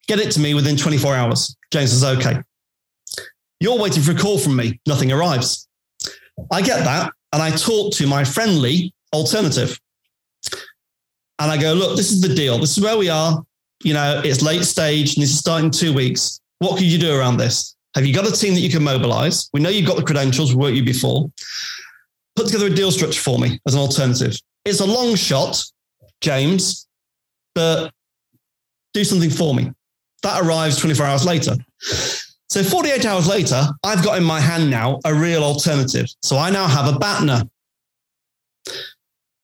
[0.06, 1.56] Get it to me within 24 hours.
[1.72, 2.40] Jane says, okay.
[3.61, 4.80] You're waiting for a call from me.
[4.87, 5.68] Nothing arrives.
[6.50, 7.12] I get that.
[7.32, 9.80] And I talk to my friendly alternative
[11.38, 12.59] and I go, look, this is the deal.
[12.59, 13.42] This is where we are.
[13.83, 16.40] You know, it's late stage and this is starting two weeks.
[16.61, 17.76] What could you do around this?
[17.96, 19.50] Have you got a team that you can mobilize?
[19.52, 21.31] We know you've got the credentials, we worked you before.
[22.37, 24.37] Put together a deal structure for me as an alternative.
[24.64, 25.62] It's a long shot,
[26.20, 26.87] James,
[27.55, 27.92] but
[28.94, 29.72] do something for me.
[30.22, 31.57] That arrives 24 hours later.
[32.48, 36.07] So 48 hours later, I've got in my hand now a real alternative.
[36.22, 37.48] So I now have a BATNA.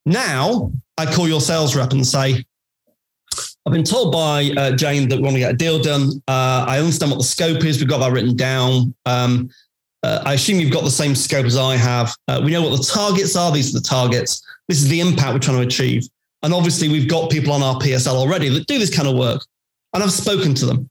[0.06, 2.44] Now I call your sales rep and say,
[3.64, 6.10] I've been told by uh, Jane that we want to get a deal done.
[6.26, 7.78] Uh, I understand what the scope is.
[7.78, 8.94] We've got that written down.
[9.06, 9.48] Um,
[10.02, 12.12] uh, I assume you've got the same scope as I have.
[12.26, 13.52] Uh, we know what the targets are.
[13.52, 14.44] These are the targets.
[14.66, 16.02] This is the impact we're trying to achieve.
[16.42, 19.44] And obviously, we've got people on our PSL already that do this kind of work.
[19.92, 20.90] And I've spoken to them,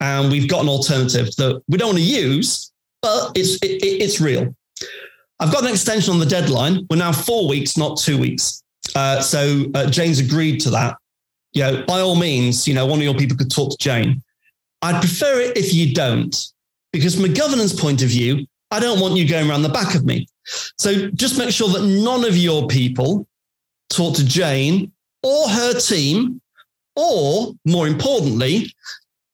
[0.00, 4.20] and we've got an alternative that we don't want to use, but it's it, it's
[4.20, 4.54] real.
[5.40, 6.86] I've got an extension on the deadline.
[6.90, 8.63] We're now four weeks, not two weeks.
[8.94, 10.96] Uh, so uh, Jane's agreed to that.
[11.52, 14.22] You know, by all means, you know, one of your people could talk to Jane.
[14.82, 16.36] I'd prefer it if you don't,
[16.92, 19.94] because from a governance point of view, I don't want you going around the back
[19.94, 20.26] of me.
[20.78, 23.26] So just make sure that none of your people
[23.88, 24.92] talk to Jane
[25.22, 26.40] or her team,
[26.96, 28.74] or more importantly,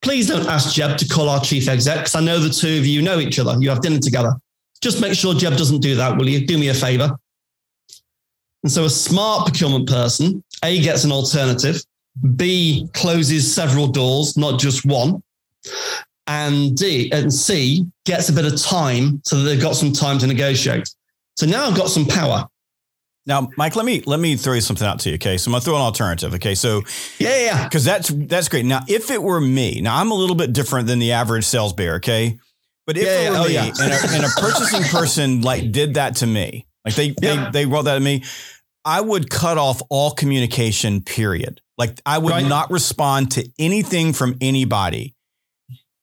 [0.02, 2.86] please don't ask Jeb to call our chief exec because I know the two of
[2.86, 3.56] you know each other.
[3.60, 4.34] You have dinner together.
[4.80, 6.46] Just make sure Jeb doesn't do that, will you?
[6.46, 7.18] Do me a favor.
[8.62, 11.82] And so a smart procurement person, A, gets an alternative,
[12.36, 15.22] B, closes several doors, not just one,
[16.26, 20.18] and D and C gets a bit of time so that they've got some time
[20.18, 20.88] to negotiate.
[21.36, 22.46] So now I've got some power.
[23.26, 25.14] Now, Mike, let me let me throw something out to you.
[25.16, 26.34] Okay, so I'm gonna throw an alternative.
[26.34, 26.82] Okay, so
[27.18, 28.64] yeah, yeah, because that's that's great.
[28.64, 31.72] Now, if it were me, now I'm a little bit different than the average sales
[31.72, 31.96] bear.
[31.96, 32.38] Okay,
[32.86, 33.40] but if yeah, it were yeah.
[33.40, 33.84] Oh, me oh, yeah.
[33.84, 36.66] and, a, and, a, purchasing person like did that to me,
[36.98, 37.50] like they yeah.
[37.50, 38.24] they they wrote that to me,
[38.84, 41.00] I would cut off all communication.
[41.02, 41.60] Period.
[41.78, 42.46] Like I would right.
[42.46, 45.14] not respond to anything from anybody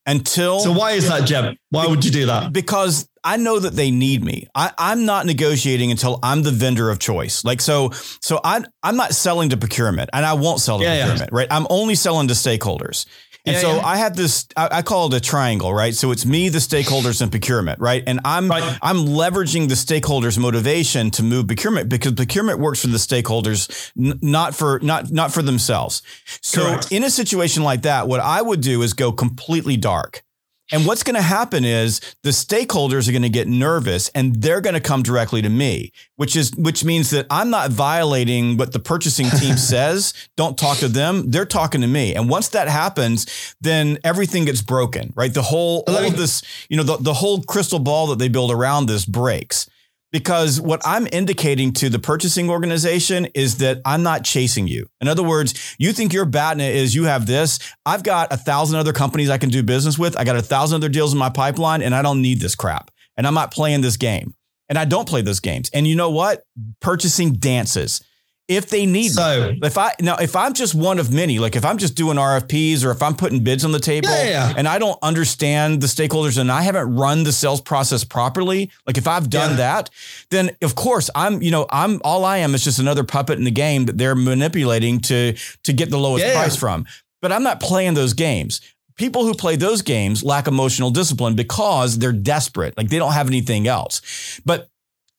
[0.08, 0.60] until.
[0.60, 1.56] So why is that, Jeb?
[1.70, 2.52] Why would you do that?
[2.52, 4.48] Because I know that they need me.
[4.56, 7.44] I, am not negotiating until I'm the vendor of choice.
[7.44, 11.00] Like so, so I I'm not selling to procurement, and I won't sell to yeah,
[11.00, 11.30] procurement.
[11.32, 11.38] Yeah.
[11.38, 11.48] Right?
[11.52, 13.06] I'm only selling to stakeholders.
[13.48, 13.86] And yeah, so yeah.
[13.86, 15.96] I have this, I, I, call it a triangle, right?
[15.96, 18.04] So it's me, the stakeholders, and procurement, right?
[18.06, 18.78] And I'm right.
[18.82, 24.20] I'm leveraging the stakeholders' motivation to move procurement because procurement works for the stakeholders, n-
[24.22, 26.02] not for not not for themselves.
[26.42, 26.92] So Correct.
[26.92, 30.24] in a situation like that, what I would do is go completely dark.
[30.72, 34.62] And what's going to happen is the stakeholders are going to get nervous and they're
[34.62, 38.74] going to come directly to me, which is which means that I'm not violating what
[38.74, 40.14] the purchasing team says.
[40.36, 41.32] Don't talk to them.
[41.32, 42.16] They're talking to me.
[42.16, 45.34] And once that happens, then everything gets broken, right?
[45.34, 48.52] The whole all of this, you know, the, the whole crystal ball that they build
[48.52, 49.70] around this breaks
[50.12, 54.88] because what I'm indicating to the purchasing organization is that I'm not chasing you.
[55.02, 57.60] In other words, you think your BATNA is you have this.
[57.86, 60.18] I've got a thousand other companies I can do business with.
[60.18, 62.92] I got a thousand other deals in my pipeline, and I don't need this crap.
[63.18, 64.34] And I'm not playing this game.
[64.70, 65.70] And I don't play those games.
[65.74, 66.44] And you know what?
[66.82, 68.02] Purchasing dances
[68.48, 69.60] if they need so me.
[69.62, 72.86] if I now if I'm just one of many, like if I'm just doing RFPs
[72.86, 74.54] or if I'm putting bids on the table yeah, yeah.
[74.56, 78.98] and I don't understand the stakeholders and I haven't run the sales process properly, like
[78.98, 79.58] if I've done yeah.
[79.58, 79.90] that,
[80.30, 83.44] then of course I'm, you know, I'm all I am is just another puppet in
[83.44, 86.86] the game that they're manipulating to to get the lowest price from.
[87.22, 88.62] But I'm not playing those games
[88.96, 92.76] people who play those games lack emotional discipline because they're desperate.
[92.78, 94.42] Like they don't have anything else.
[94.44, 94.70] But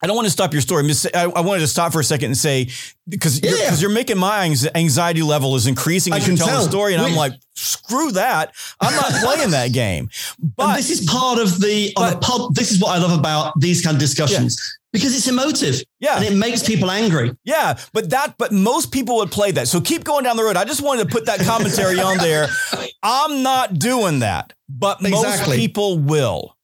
[0.00, 0.88] I don't want to stop your story.
[1.14, 2.68] I wanted to stop for a second and say
[3.08, 3.70] because yeah.
[3.70, 7.02] you're, you're, making my anxiety level is increasing as you tell, tell the story, and
[7.02, 7.10] Wait.
[7.10, 8.54] I'm like, screw that.
[8.80, 10.08] I'm not playing that game.
[10.38, 12.98] But and this is part of the, but, of the pod, This is what I
[12.98, 14.56] love about these kind of discussions.
[14.56, 14.74] Yeah.
[14.90, 17.36] Because it's emotive, yeah, and it makes people angry.
[17.44, 19.68] Yeah, but that, but most people would play that.
[19.68, 20.56] So keep going down the road.
[20.56, 22.48] I just wanted to put that commentary on there.
[23.02, 25.20] I'm not doing that, but exactly.
[25.20, 26.56] most people will.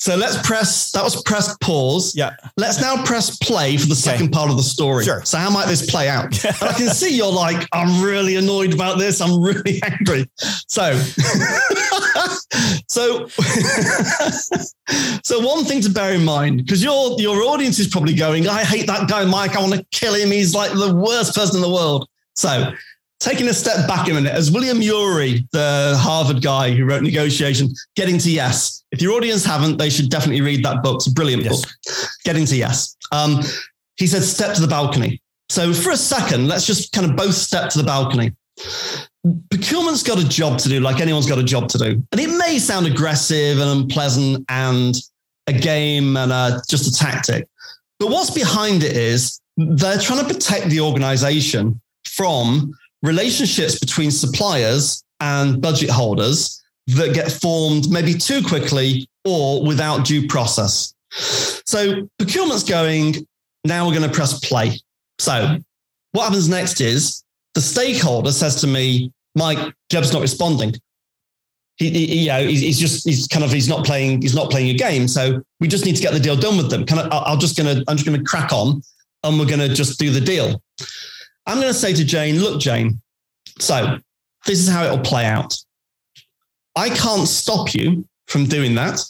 [0.00, 2.16] So let's press, that was press pause.
[2.16, 2.34] Yeah.
[2.56, 4.00] Let's now press play for the okay.
[4.00, 5.04] second part of the story.
[5.04, 5.22] Sure.
[5.26, 6.42] So how might this play out?
[6.62, 9.20] I can see you're like, I'm really annoyed about this.
[9.20, 10.24] I'm really angry.
[10.68, 10.98] So,
[12.88, 13.26] so,
[15.22, 18.64] so one thing to bear in mind, because your, your audience is probably going, I
[18.64, 19.54] hate that guy, Mike.
[19.54, 20.30] I want to kill him.
[20.30, 22.08] He's like the worst person in the world.
[22.36, 22.72] So
[23.20, 27.68] taking a step back a minute, as William Ury, the Harvard guy who wrote Negotiation,
[27.94, 28.82] Getting to Yes.
[28.90, 30.96] If your audience haven't, they should definitely read that book.
[30.96, 31.60] It's a brilliant yes.
[31.60, 31.70] book,
[32.24, 32.96] Getting to Yes.
[33.12, 33.40] Um,
[33.96, 35.20] he said, step to the balcony.
[35.50, 38.32] So for a second, let's just kind of both step to the balcony.
[39.50, 42.02] Procurement's got a job to do, like anyone's got a job to do.
[42.12, 44.94] And it may sound aggressive and unpleasant and
[45.46, 47.46] a game and a, just a tactic.
[47.98, 52.72] But what's behind it is they're trying to protect the organization from
[53.02, 60.26] relationships between suppliers and budget holders that get formed maybe too quickly or without due
[60.26, 60.94] process.
[61.10, 63.26] So procurement's going,
[63.64, 64.78] now we're going to press play.
[65.18, 65.58] So
[66.12, 67.22] what happens next is
[67.54, 70.74] the stakeholder says to me, Mike, Jeb's not responding.
[71.76, 74.70] He, he, you know, he's, just, he's kind of, he's not playing, he's not playing
[74.70, 75.08] a game.
[75.08, 76.84] So we just need to get the deal done with them.
[76.84, 78.82] Kind of, I'm just to, I'm just to crack on
[79.24, 80.62] and we're going to just do the deal.
[81.46, 83.00] I'm going to say to Jane, look, Jane,
[83.58, 83.98] so
[84.46, 85.56] this is how it'll play out.
[86.76, 89.00] I can't stop you from doing that.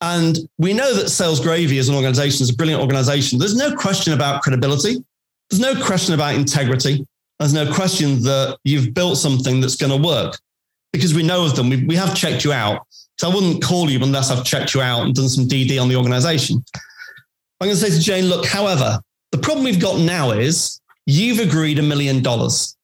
[0.00, 3.38] And we know that Sales Gravy as an organization is a brilliant organization.
[3.38, 4.96] There's no question about credibility.
[5.48, 7.06] There's no question about integrity.
[7.38, 10.38] There's no question that you've built something that's going to work
[10.92, 11.70] because we know of them.
[11.70, 12.86] We, we have checked you out.
[13.18, 15.88] So I wouldn't call you unless I've checked you out and done some DD on
[15.88, 16.64] the organization.
[17.60, 21.38] I'm going to say to Jane, look, however, the problem we've got now is you've
[21.38, 22.76] agreed a million dollars.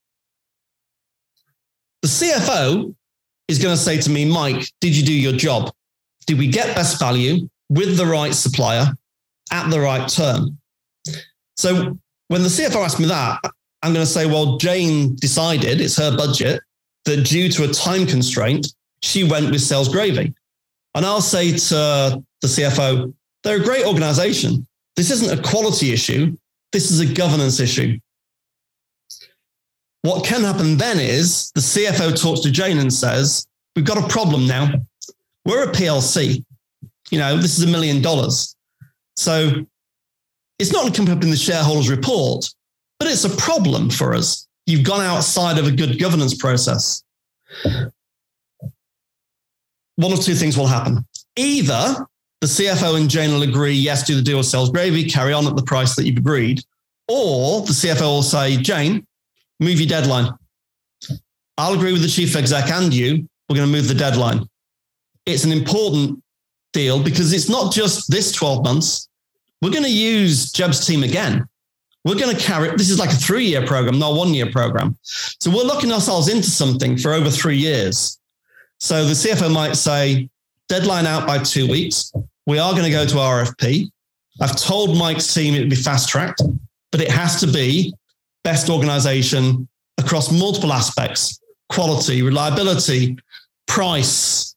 [2.02, 2.94] The CFO
[3.48, 5.72] is going to say to me, Mike, did you do your job?
[6.26, 8.92] Did we get best value with the right supplier
[9.50, 10.58] at the right term?
[11.56, 13.40] So when the CFO asked me that,
[13.82, 16.60] I'm going to say, well, Jane decided it's her budget
[17.04, 20.34] that due to a time constraint, she went with Sales Gravy.
[20.94, 24.66] And I'll say to the CFO, they're a great organization.
[24.96, 26.36] This isn't a quality issue.
[26.72, 27.98] This is a governance issue.
[30.02, 34.08] What can happen then is the CFO talks to Jane and says, We've got a
[34.08, 34.72] problem now.
[35.44, 36.44] We're a PLC.
[37.10, 38.56] You know, this is a million dollars.
[39.16, 39.64] So
[40.58, 42.48] it's not up in the shareholders report,
[42.98, 44.46] but it's a problem for us.
[44.66, 47.02] You've gone outside of a good governance process.
[49.96, 51.04] One of two things will happen.
[51.36, 52.06] Either
[52.40, 55.56] the CFO and Jane will agree, yes, do the deal Sales Gravy, carry on at
[55.56, 56.62] the price that you've agreed.
[57.08, 59.06] Or the CFO will say, Jane,
[59.60, 60.32] move your deadline.
[61.56, 63.28] I'll agree with the chief exec and you.
[63.48, 64.48] We're going to move the deadline.
[65.26, 66.22] It's an important
[66.72, 69.08] deal because it's not just this 12 months.
[69.60, 71.46] We're going to use Jeb's team again.
[72.04, 74.50] We're going to carry this is like a three year program, not a one year
[74.50, 74.96] program.
[75.02, 78.18] So we're locking ourselves into something for over three years.
[78.78, 80.30] So the CFO might say,
[80.68, 82.12] deadline out by two weeks.
[82.46, 83.90] We are going to go to RFP.
[84.40, 86.42] I've told Mike's team it'd be fast tracked,
[86.92, 87.92] but it has to be
[88.44, 93.16] best organization across multiple aspects quality, reliability,
[93.66, 94.54] price,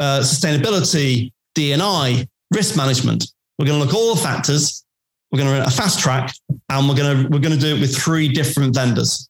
[0.00, 3.24] uh, sustainability, DNI, risk management.
[3.58, 4.84] We're going to look at all the factors.
[5.30, 6.32] We're going to run a fast track,
[6.70, 9.28] and we're going to we're going to do it with three different vendors.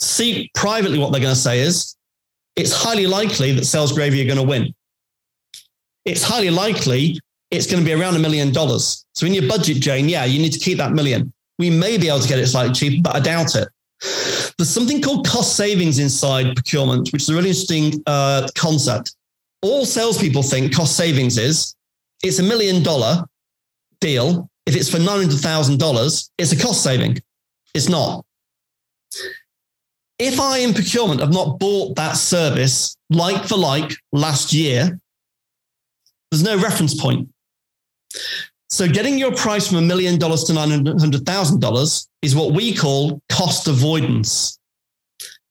[0.00, 1.96] See privately what they're going to say is,
[2.56, 4.74] it's highly likely that Sales Gravy are going to win.
[6.06, 9.04] It's highly likely it's going to be around a million dollars.
[9.12, 11.32] So in your budget, Jane, yeah, you need to keep that million.
[11.58, 13.68] We may be able to get it slightly cheaper, but I doubt it.
[14.58, 19.14] There's something called cost savings inside procurement, which is a really interesting uh, concept.
[19.62, 21.74] All salespeople think cost savings is
[22.22, 23.24] it's a million dollar
[24.00, 24.50] deal.
[24.66, 27.18] If it's for $900,000, it's a cost saving.
[27.74, 28.24] It's not.
[30.18, 34.98] If I in procurement have not bought that service like for like last year,
[36.30, 37.28] there's no reference point.
[38.68, 43.68] So getting your price from a million dollars to $900,000 is what we call cost
[43.68, 44.58] avoidance.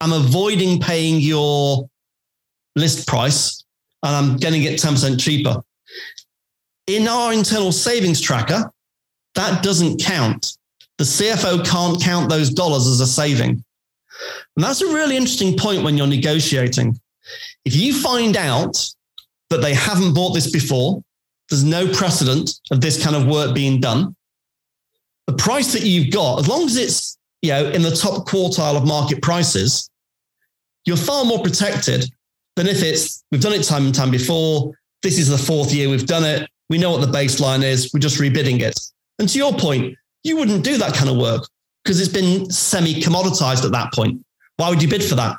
[0.01, 1.89] I'm avoiding paying your
[2.75, 3.63] list price
[4.03, 5.63] and I'm getting it 10% cheaper.
[6.87, 8.69] In our internal savings tracker,
[9.35, 10.57] that doesn't count.
[10.97, 13.63] The CFO can't count those dollars as a saving.
[14.55, 16.99] And that's a really interesting point when you're negotiating.
[17.65, 18.77] If you find out
[19.49, 21.03] that they haven't bought this before,
[21.49, 24.15] there's no precedent of this kind of work being done.
[25.27, 28.75] The price that you've got, as long as it's you know in the top quartile
[28.75, 29.89] of market prices,
[30.85, 32.05] you're far more protected
[32.55, 34.73] than if it's we've done it time and time before.
[35.03, 36.49] This is the fourth year we've done it.
[36.69, 37.93] We know what the baseline is.
[37.93, 38.79] We're just rebidding it.
[39.19, 41.47] And to your point, you wouldn't do that kind of work
[41.83, 44.25] because it's been semi commoditized at that point.
[44.57, 45.35] Why would you bid for that?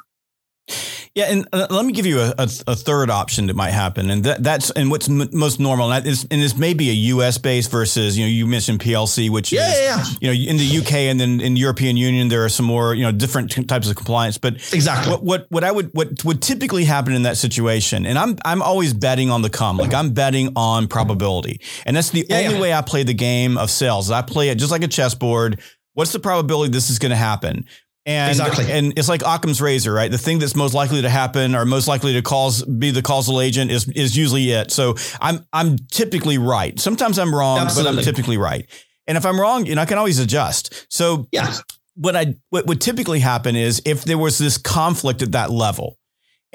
[1.17, 4.11] Yeah, and uh, let me give you a, a, a, third option that might happen,
[4.11, 6.93] and that, that's and what's m- most normal, and, is, and this may be a
[7.15, 7.39] U.S.
[7.39, 10.65] base versus you know you mentioned PLC, which yeah, is yeah, you know in the
[10.65, 11.09] U.K.
[11.09, 13.97] and then in the European Union there are some more you know different types of
[13.97, 18.05] compliance, but exactly what what, what I would what would typically happen in that situation,
[18.05, 22.11] and I'm I'm always betting on the come, like I'm betting on probability, and that's
[22.11, 22.61] the yeah, only yeah.
[22.61, 24.11] way I play the game of sales.
[24.11, 25.63] I play it just like a chessboard.
[25.95, 27.65] What's the probability this is going to happen?
[28.07, 28.71] And, exactly.
[28.71, 30.09] and it's like Occam's razor, right?
[30.09, 33.41] The thing that's most likely to happen or most likely to cause be the causal
[33.41, 34.71] agent is is usually it.
[34.71, 36.79] So I'm I'm typically right.
[36.79, 37.97] Sometimes I'm wrong, Absolutely.
[37.97, 38.65] but I'm typically right.
[39.09, 40.87] And if I'm wrong, you know, I can always adjust.
[40.89, 41.53] So yeah.
[41.97, 45.99] what I what would typically happen is if there was this conflict at that level,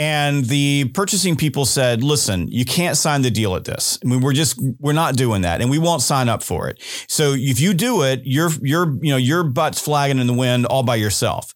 [0.01, 3.99] and the purchasing people said, listen, you can't sign the deal at this.
[4.03, 6.81] I mean, we're just, we're not doing that and we won't sign up for it.
[7.07, 10.65] So if you do it, you're, you're, you know, your butt's flagging in the wind
[10.65, 11.53] all by yourself.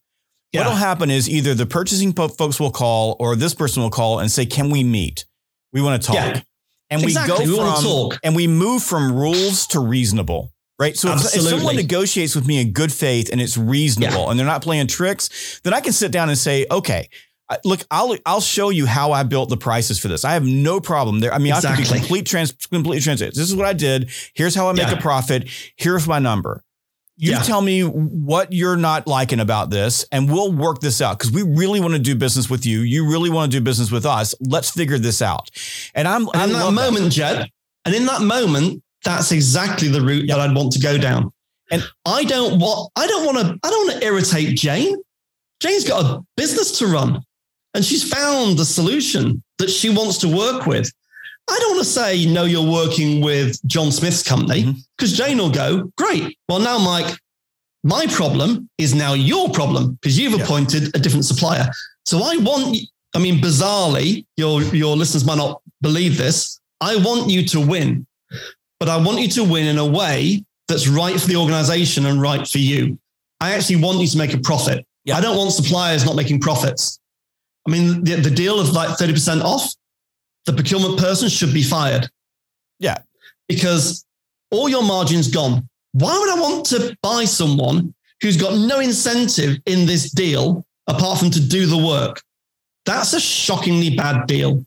[0.52, 0.60] Yeah.
[0.60, 4.30] What'll happen is either the purchasing folks will call or this person will call and
[4.30, 5.26] say, can we meet?
[5.72, 6.14] We want to talk.
[6.14, 6.40] Yeah.
[6.88, 7.48] And exactly.
[7.48, 10.52] we go we from, and we move from rules to reasonable.
[10.78, 10.96] Right.
[10.96, 14.30] So if, if, someone negotiates with me in good faith and it's reasonable yeah.
[14.30, 17.08] and they're not playing tricks, then I can sit down and say, okay,
[17.64, 20.24] look, I'll I'll show you how I built the prices for this.
[20.24, 21.32] I have no problem there.
[21.32, 21.84] I mean, exactly.
[21.84, 23.34] I can be complete trans, completely transparent.
[23.34, 24.10] This is what I did.
[24.34, 24.94] Here's how I make yeah.
[24.94, 25.48] a profit.
[25.76, 26.62] Here's my number.
[27.18, 27.38] You yeah.
[27.40, 31.42] tell me what you're not liking about this, and we'll work this out because we
[31.42, 32.80] really want to do business with you.
[32.80, 34.34] You really want to do business with us.
[34.40, 35.50] Let's figure this out.
[35.94, 37.10] And I'm and in that moment, that.
[37.10, 37.46] Jeb,
[37.86, 41.32] and in that moment, that's exactly the route that I'd want to go down.
[41.70, 44.96] And I don't want I don't want to I don't want to irritate Jane.
[45.60, 47.22] Jane's got a business to run.
[47.76, 50.90] And she's found the solution that she wants to work with.
[51.50, 55.28] I don't want to say, no, you're working with John Smith's company because mm-hmm.
[55.28, 56.38] Jane will go, great.
[56.48, 57.18] Well, now, Mike,
[57.84, 60.42] my problem is now your problem because you've yeah.
[60.42, 61.68] appointed a different supplier.
[62.06, 62.78] So I want,
[63.14, 66.58] I mean, bizarrely, your, your listeners might not believe this.
[66.80, 68.06] I want you to win,
[68.80, 72.22] but I want you to win in a way that's right for the organization and
[72.22, 72.98] right for you.
[73.42, 74.86] I actually want you to make a profit.
[75.04, 75.18] Yeah.
[75.18, 76.98] I don't want suppliers not making profits.
[77.66, 79.74] I mean, the, the deal of like 30% off,
[80.44, 82.08] the procurement person should be fired.
[82.78, 82.98] Yeah.
[83.48, 84.04] Because
[84.50, 85.68] all your margin's gone.
[85.92, 91.18] Why would I want to buy someone who's got no incentive in this deal apart
[91.18, 92.22] from to do the work?
[92.84, 94.64] That's a shockingly bad deal.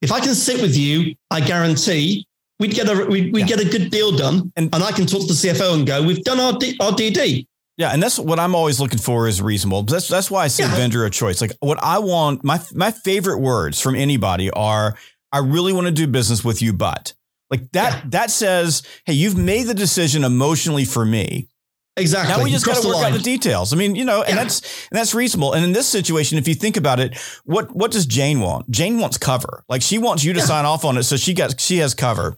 [0.00, 2.26] If I can sit with you, I guarantee
[2.58, 3.56] we'd get a we'd, we'd yeah.
[3.56, 6.02] get a good deal done, and, and I can talk to the CFO and go,
[6.02, 7.46] "We've done our D, our DD.
[7.80, 9.84] Yeah, and that's what I'm always looking for is reasonable.
[9.84, 10.76] That's that's why I say yeah.
[10.76, 11.40] vendor of choice.
[11.40, 14.98] Like what I want, my my favorite words from anybody are,
[15.32, 17.14] "I really want to do business with you, but."
[17.50, 18.02] Like that yeah.
[18.10, 21.48] that says, "Hey, you've made the decision emotionally for me."
[21.96, 22.36] Exactly.
[22.36, 23.14] Now we just got to work line.
[23.14, 23.72] out the details.
[23.72, 24.42] I mean, you know, and yeah.
[24.42, 24.60] that's
[24.90, 25.54] and that's reasonable.
[25.54, 28.70] And in this situation, if you think about it, what what does Jane want?
[28.70, 29.64] Jane wants cover.
[29.70, 32.36] Like she wants you to sign off on it, so she got she has cover.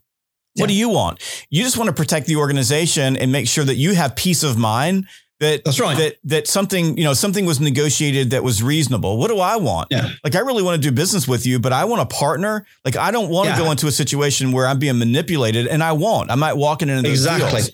[0.55, 1.19] What do you want?
[1.51, 4.57] You just want to protect the organization and make sure that you have peace of
[4.57, 5.09] mind
[5.43, 5.97] that that's right.
[5.99, 9.19] That that something you know something was negotiated that was reasonable.
[9.19, 9.89] What do I want?
[9.91, 10.11] Yeah.
[10.23, 12.65] Like I really want to do business with you, but I want a partner.
[12.85, 13.57] Like I don't want yeah.
[13.57, 16.31] to go into a situation where I'm being manipulated, and I won't.
[16.31, 17.61] I might walk into those exactly.
[17.61, 17.73] deals.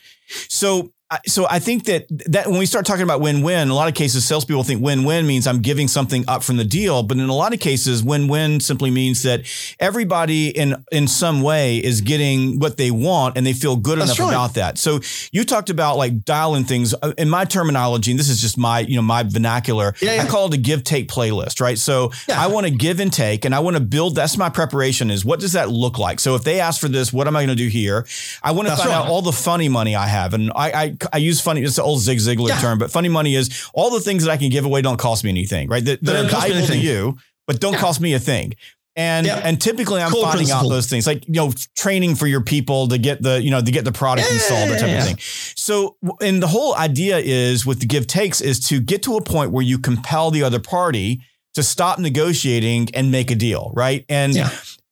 [0.49, 0.93] So
[1.26, 4.26] so I think that that when we start talking about win-win, a lot of cases
[4.26, 7.54] salespeople think win-win means I'm giving something up from the deal, but in a lot
[7.54, 9.42] of cases, win-win simply means that
[9.80, 14.18] everybody in in some way is getting what they want and they feel good That's
[14.18, 14.34] enough right.
[14.34, 14.76] about that.
[14.76, 15.00] So
[15.32, 18.80] you talked about like dialing things uh, in my terminology, and this is just my
[18.80, 19.94] you know my vernacular.
[20.02, 20.24] Yeah, yeah.
[20.24, 21.78] I call it a give-take playlist, right?
[21.78, 22.38] So yeah.
[22.42, 24.14] I want to give and take, and I want to build.
[24.14, 25.11] That's my preparation.
[25.11, 26.20] Is what does that look like?
[26.20, 28.06] So if they ask for this, what am I going to do here?
[28.42, 28.96] I want to find right.
[28.96, 31.62] out all the funny money I have, and I, I I use funny.
[31.62, 32.61] It's an old Zig Ziglar yeah.
[32.61, 35.24] term, but funny money is all the things that I can give away don't cost
[35.24, 35.84] me anything, right?
[35.84, 37.80] That, that are valuable to you, but don't yeah.
[37.80, 38.55] cost me a thing.
[38.99, 39.40] And yeah.
[39.44, 40.66] and typically I'm finding principle.
[40.66, 43.61] out those things like you know training for your people to get the you know
[43.61, 45.18] to get the product installed that type of thing.
[45.55, 49.22] So and the whole idea is with the give takes is to get to a
[49.22, 51.22] point where you compel the other party
[51.59, 54.04] to stop negotiating and make a deal, right?
[54.09, 54.32] And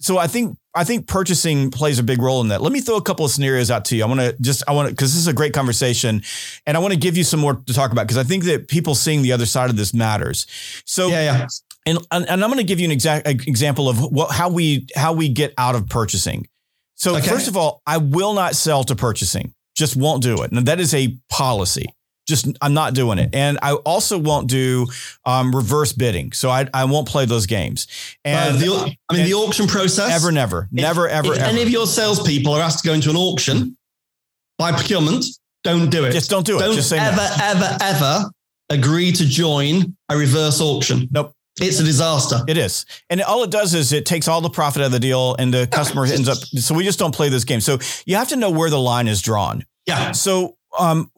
[0.00, 2.60] so I think I think purchasing plays a big role in that.
[2.60, 4.02] Let me throw a couple of scenarios out to you.
[4.02, 6.24] I want to just I want to because this is a great conversation,
[6.66, 8.66] and I want to give you some more to talk about because I think that
[8.66, 10.48] people seeing the other side of this matters.
[10.86, 11.46] So yeah, yeah.
[11.86, 15.12] And and I'm going to give you an exact example of what how we how
[15.12, 16.48] we get out of purchasing.
[16.96, 17.28] So okay.
[17.28, 19.54] first of all, I will not sell to purchasing.
[19.76, 20.50] Just won't do it.
[20.50, 21.86] And that is a policy
[22.26, 23.34] just I'm not doing it.
[23.34, 24.86] And I also won't do
[25.24, 26.32] um, reverse bidding.
[26.32, 27.86] So I, I won't play those games.
[28.24, 30.10] And uh, the, I mean, the auction process.
[30.10, 31.48] Ever, never, never, if, ever, if ever.
[31.48, 33.76] Any of your salespeople are asked to go into an auction
[34.58, 35.24] by procurement,
[35.62, 36.12] don't do it.
[36.12, 36.60] Just don't do it.
[36.60, 37.36] Don't Just say ever, no.
[37.42, 38.30] ever, ever
[38.70, 41.08] agree to join a reverse auction.
[41.10, 41.32] Nope.
[41.58, 42.42] It's a disaster.
[42.46, 42.84] It is.
[43.08, 45.52] And all it does is it takes all the profit out of the deal and
[45.52, 46.36] the customer ends up.
[46.38, 47.60] So we just don't play this game.
[47.60, 49.64] So you have to know where the line is drawn.
[49.86, 50.12] Yeah.
[50.12, 51.10] So um,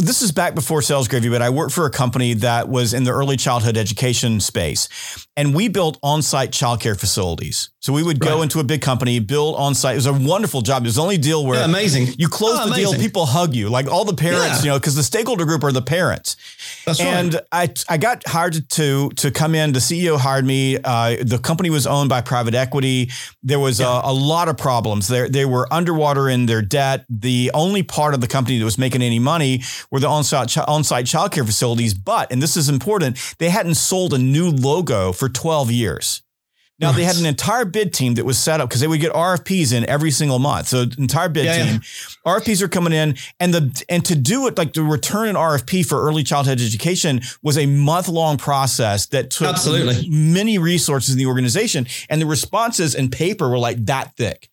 [0.00, 3.04] this is back before Sales Gravy, but I worked for a company that was in
[3.04, 4.88] the early childhood education space.
[5.36, 7.70] And we built on site childcare facilities.
[7.80, 8.42] So we would go right.
[8.42, 9.92] into a big company, build on site.
[9.92, 10.82] It was a wonderful job.
[10.82, 12.08] It was the only deal where yeah, amazing.
[12.18, 12.94] you close oh, the amazing.
[12.94, 14.62] deal, people hug you, like all the parents, yeah.
[14.62, 16.36] you know, because the stakeholder group are the parents.
[16.84, 17.44] That's and right.
[17.88, 19.72] I I got hired to to come in.
[19.72, 20.78] The CEO hired me.
[20.82, 23.10] Uh, the company was owned by private equity.
[23.42, 24.00] There was yeah.
[24.02, 25.06] a, a, lot of problems.
[25.06, 27.04] They they were underwater in their debt.
[27.08, 31.06] The only part of the company that was making any money were the on-site on-site
[31.06, 31.94] childcare facilities.
[31.94, 36.22] But and this is important, they hadn't sold a new logo for 12 years.
[36.78, 39.12] Now they had an entire bid team that was set up because they would get
[39.12, 40.68] RFPs in every single month.
[40.68, 42.32] So entire bid yeah, team, yeah.
[42.34, 45.86] RFPs are coming in, and the and to do it like to return an RFP
[45.86, 51.18] for early childhood education was a month long process that took absolutely many resources in
[51.18, 54.50] the organization, and the responses and paper were like that thick.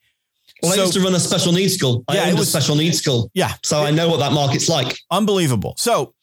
[0.63, 2.03] Well, I used to run a special needs school.
[2.07, 3.29] I Yeah, owned was- a special needs school.
[3.33, 3.53] Yeah.
[3.63, 4.97] So I know what that market's like.
[5.11, 5.75] Unbelievable.
[5.77, 6.13] So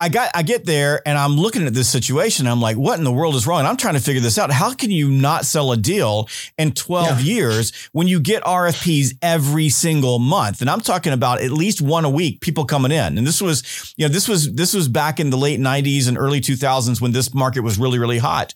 [0.00, 2.48] I got I get there and I'm looking at this situation.
[2.48, 3.60] I'm like, what in the world is wrong?
[3.60, 4.50] And I'm trying to figure this out.
[4.50, 6.28] How can you not sell a deal
[6.58, 7.34] in 12 Yeah.
[7.34, 10.60] years when you get RFPs every single month?
[10.60, 13.16] And I'm talking about at least one a week, people coming in.
[13.16, 13.62] And this was,
[13.96, 17.12] you know, this was this was back in the late 90s and early 2000s when
[17.12, 18.54] this market was really, really hot.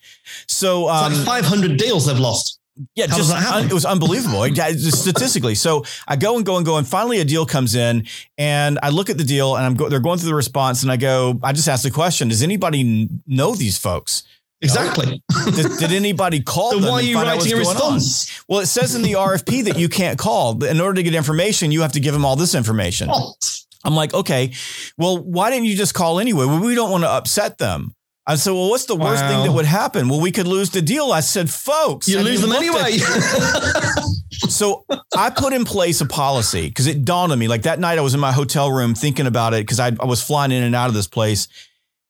[0.48, 2.58] So It's um, like 500 deals they've lost.
[2.94, 3.64] Yeah, How just does that happen?
[3.64, 5.54] un- it was unbelievable Yeah, it's just statistically.
[5.54, 8.06] So I go and go and go, and finally a deal comes in,
[8.38, 10.92] and I look at the deal, and I'm go, they're going through the response, and
[10.92, 14.24] I go, I just ask the question: Does anybody know these folks?
[14.62, 15.22] Exactly.
[15.54, 16.88] Did, did anybody call So them?
[16.90, 17.94] why are you writing a going on?
[17.94, 18.44] response?
[18.48, 20.64] Well, it says in the RFP that you can't call.
[20.64, 23.08] In order to get information, you have to give them all this information.
[23.08, 23.60] What?
[23.84, 24.52] I'm like, okay,
[24.98, 26.46] well, why didn't you just call anyway?
[26.46, 27.94] Well, we don't want to upset them.
[28.28, 30.08] I said, well, what's the worst thing that would happen?
[30.08, 31.12] Well, we could lose the deal.
[31.12, 32.98] I said, folks, You lose them anyway.
[34.48, 34.84] so
[35.16, 37.46] I put in place a policy because it dawned on me.
[37.46, 40.06] Like that night, I was in my hotel room thinking about it because I, I
[40.06, 41.46] was flying in and out of this place.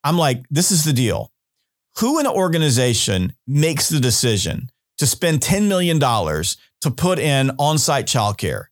[0.05, 1.33] I'm like, this is the deal.
[1.99, 7.77] Who in an organization makes the decision to spend $10 million to put in on
[7.77, 8.67] site childcare?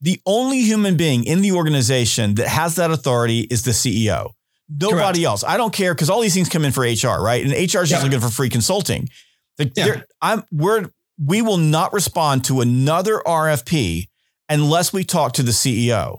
[0.00, 4.32] The only human being in the organization that has that authority is the CEO.
[4.68, 5.24] Nobody Correct.
[5.24, 5.44] else.
[5.44, 7.42] I don't care because all these things come in for HR, right?
[7.44, 8.02] And HR is just Yeah.
[8.02, 9.08] looking for free consulting.
[9.58, 10.00] The- Yeah.
[10.22, 10.86] I'm we're
[11.22, 14.08] we will not respond to another RFP
[14.48, 16.18] unless we talk to the CEO.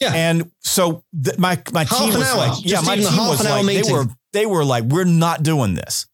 [0.00, 0.12] Yeah.
[0.14, 2.36] And so th- my my Half team was hour.
[2.38, 5.74] like, yeah, Just my team was like, they were they were like, we're not doing
[5.74, 6.06] this.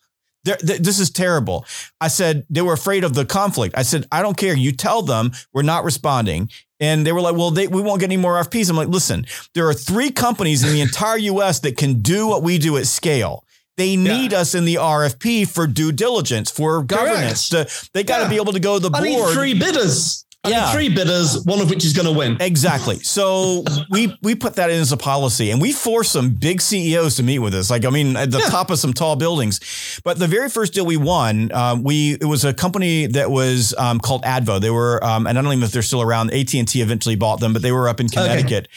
[0.57, 1.65] Th- this is terrible.
[2.01, 3.75] I said they were afraid of the conflict.
[3.77, 4.55] I said I don't care.
[4.55, 6.51] You tell them we're not responding.
[6.81, 8.71] And they were like, well, they, we won't get any more RFPs.
[8.71, 12.43] I'm like, listen, there are three companies in the entire US that can do what
[12.45, 13.45] we do at scale.
[13.77, 17.49] They need us in the RFP for due diligence, for governance.
[17.51, 18.29] To, they got to Yeah.
[18.31, 19.35] be able to go to the I need board.
[19.35, 20.25] three bidders.
[20.51, 20.67] Yeah.
[20.67, 22.37] need three bidders, one of which is going to win.
[22.41, 22.99] Exactly.
[23.01, 27.17] So we we put that in as a policy, and we forced some big CEOs
[27.17, 27.71] to meet with us.
[27.71, 28.47] Like I mean, at the Yeah.
[28.47, 29.61] top of some tall buildings.
[30.05, 33.75] But the very first deal we won, um, we it was a company that was
[33.77, 34.61] um, called Advo.
[34.61, 36.33] They were, um, and I don't even know if they're still around.
[36.33, 38.69] AT and T eventually bought them, but they were up in Connecticut.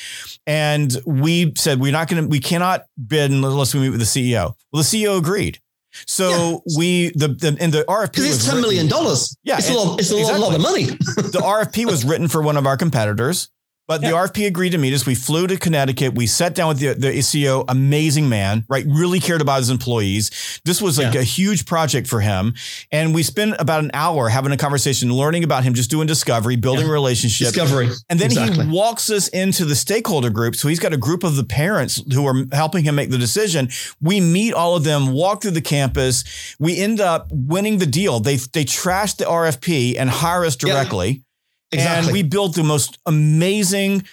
[0.47, 4.05] And we said we're not going to, we cannot bid unless we meet with the
[4.05, 4.55] CEO.
[4.73, 5.59] Well, the CEO agreed.
[6.05, 9.35] So we the, the and the RFP Because it's ten million dollars.
[9.43, 9.99] Yeah, it's a lot.
[9.99, 10.85] It's a lot, lot of money.
[10.85, 13.49] the RFP was written for one of our competitors,
[13.87, 15.05] but the RFP agreed to meet us.
[15.05, 16.13] We flew to Connecticut.
[16.15, 18.85] We sat down with the, the CEO, amazing man, right?
[18.87, 20.31] Really cared about his employees.
[20.63, 21.19] This was like Yeah.
[21.21, 22.53] a huge project for him.
[22.91, 26.55] And we spent about an hour having a conversation, learning about him, just doing discovery,
[26.55, 26.93] building Yeah.
[26.93, 27.51] relationships.
[27.51, 27.89] Discovery.
[28.09, 28.65] And then Exactly.
[28.65, 30.55] he walks us into the stakeholder group.
[30.55, 33.69] So he's got a group of the parents who are helping him make the decision.
[33.99, 36.23] We meet all of them, walk through the campus.
[36.59, 38.19] We end up winning the deal.
[38.21, 40.73] They they trash the RFP and hire us Yeah.
[40.73, 41.23] directly.
[41.71, 42.07] Exactly.
[42.09, 44.03] And we built the most amazing,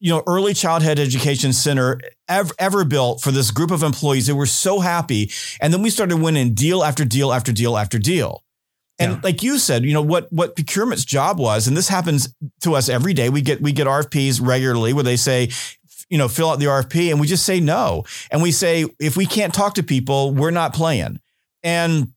[0.00, 4.26] you know, early childhood education center ever, ever built for this group of employees.
[4.26, 5.30] They were so happy.
[5.60, 8.42] And then we started winning deal after deal after deal after deal.
[9.00, 9.20] And Yeah.
[9.22, 12.88] like you said, you know what what procurement's job was, and this happens to us
[12.88, 13.28] every day.
[13.30, 15.50] We get we get RFPs regularly where they say,
[16.10, 18.02] you know, fill out the RFP, and we just say no.
[18.32, 21.20] And we say if we can't talk to people, we're not playing.
[21.62, 22.08] And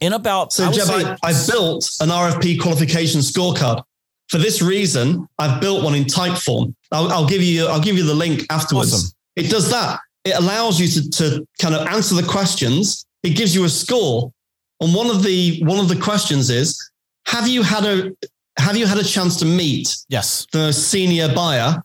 [0.00, 3.82] in about So, I Jeb, say- I, I built an RFP qualification scorecard.
[4.30, 6.72] For this reason, I've built one in Typeform.
[6.92, 7.66] I'll, I'll give you.
[7.66, 8.92] I'll give you the link afterwards.
[8.94, 9.10] Awesome.
[9.34, 9.98] It does that.
[10.24, 13.04] It allows you to, to kind of answer the questions.
[13.24, 14.32] It gives you a score.
[14.80, 16.78] And one of the one of the questions is:
[17.26, 18.12] Have you had a
[18.58, 21.82] Have you had a chance to meet yes, the senior buyer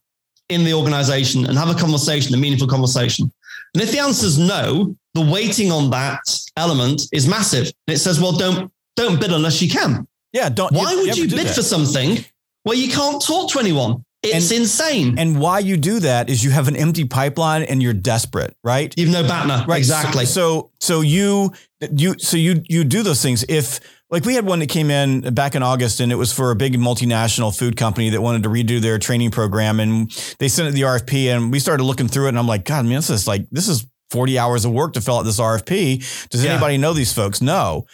[0.49, 3.31] in the organization and have a conversation, a meaningful conversation?
[3.73, 6.21] And if the answer is no, the weighting on that
[6.57, 7.65] element is massive.
[7.87, 10.07] And it says, well, don't don't bid unless you can.
[10.31, 10.49] yeah.
[10.49, 11.55] Don't Why would ever you bid that.
[11.55, 12.23] for something
[12.65, 14.03] where you can't talk to anyone?
[14.23, 15.19] It's insane.
[15.19, 18.91] And why you do that is you have an empty pipeline and you're desperate, right?
[18.97, 19.67] You've no BATNA.
[19.67, 19.77] Right.
[19.77, 20.25] Exactly.
[20.25, 21.53] So, so you,
[21.93, 23.45] you, so you, you do those things.
[23.47, 26.49] If like we had one that came in back in August and it was for
[26.49, 30.09] a big multinational food company that wanted to redo their training program and
[30.39, 32.85] they sent it the RFP and we started looking through it and I'm like, God,
[32.85, 36.29] man, this is like, this is 40 hours of work to fill out this RFP.
[36.29, 36.53] Does Yeah.
[36.53, 37.41] anybody know these folks?
[37.43, 37.85] No.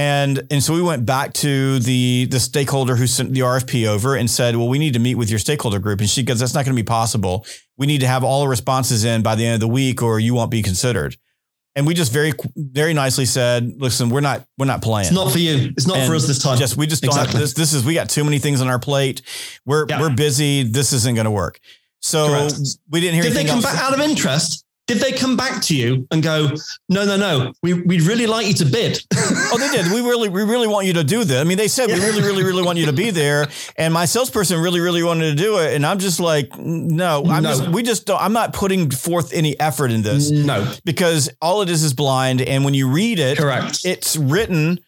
[0.00, 4.16] And and so we went back to the the stakeholder who sent the RFP over
[4.16, 6.54] and said, "Well, we need to meet with your stakeholder group." And she goes, "That's
[6.54, 7.44] not going to be possible.
[7.76, 10.18] We need to have all the responses in by the end of the week, or
[10.18, 11.18] you won't be considered."
[11.76, 15.08] And we just very very nicely said, "Listen, we're not we're not playing.
[15.08, 15.70] it's not for you.
[15.76, 16.56] It's not And for us this time.
[16.56, 17.52] Just we just don't this.
[17.52, 19.20] This is we got too many things on our plate.
[19.66, 20.00] We're Yeah.
[20.00, 20.62] we're busy.
[20.62, 21.60] This isn't going to work."
[22.00, 22.58] So Correct.
[22.90, 23.64] we didn't hear Did they come else.
[23.66, 24.64] back out of interest?
[24.90, 26.48] Did they come back to you and go,
[26.88, 28.98] no, no, no, we, we'd really like you to bid?
[29.14, 29.92] oh, they did.
[29.92, 31.40] We really, we really want you to do this.
[31.40, 33.46] I mean, they said, we really, really, really want you to be there.
[33.76, 35.74] And my salesperson really, really wanted to do it.
[35.74, 37.50] And I'm just like, no, I'm No.
[37.50, 41.62] just, we just don't, I'm not putting forth any effort in this no, because all
[41.62, 42.42] it is is blind.
[42.42, 43.82] And when you read it, correct.
[43.84, 44.80] it's written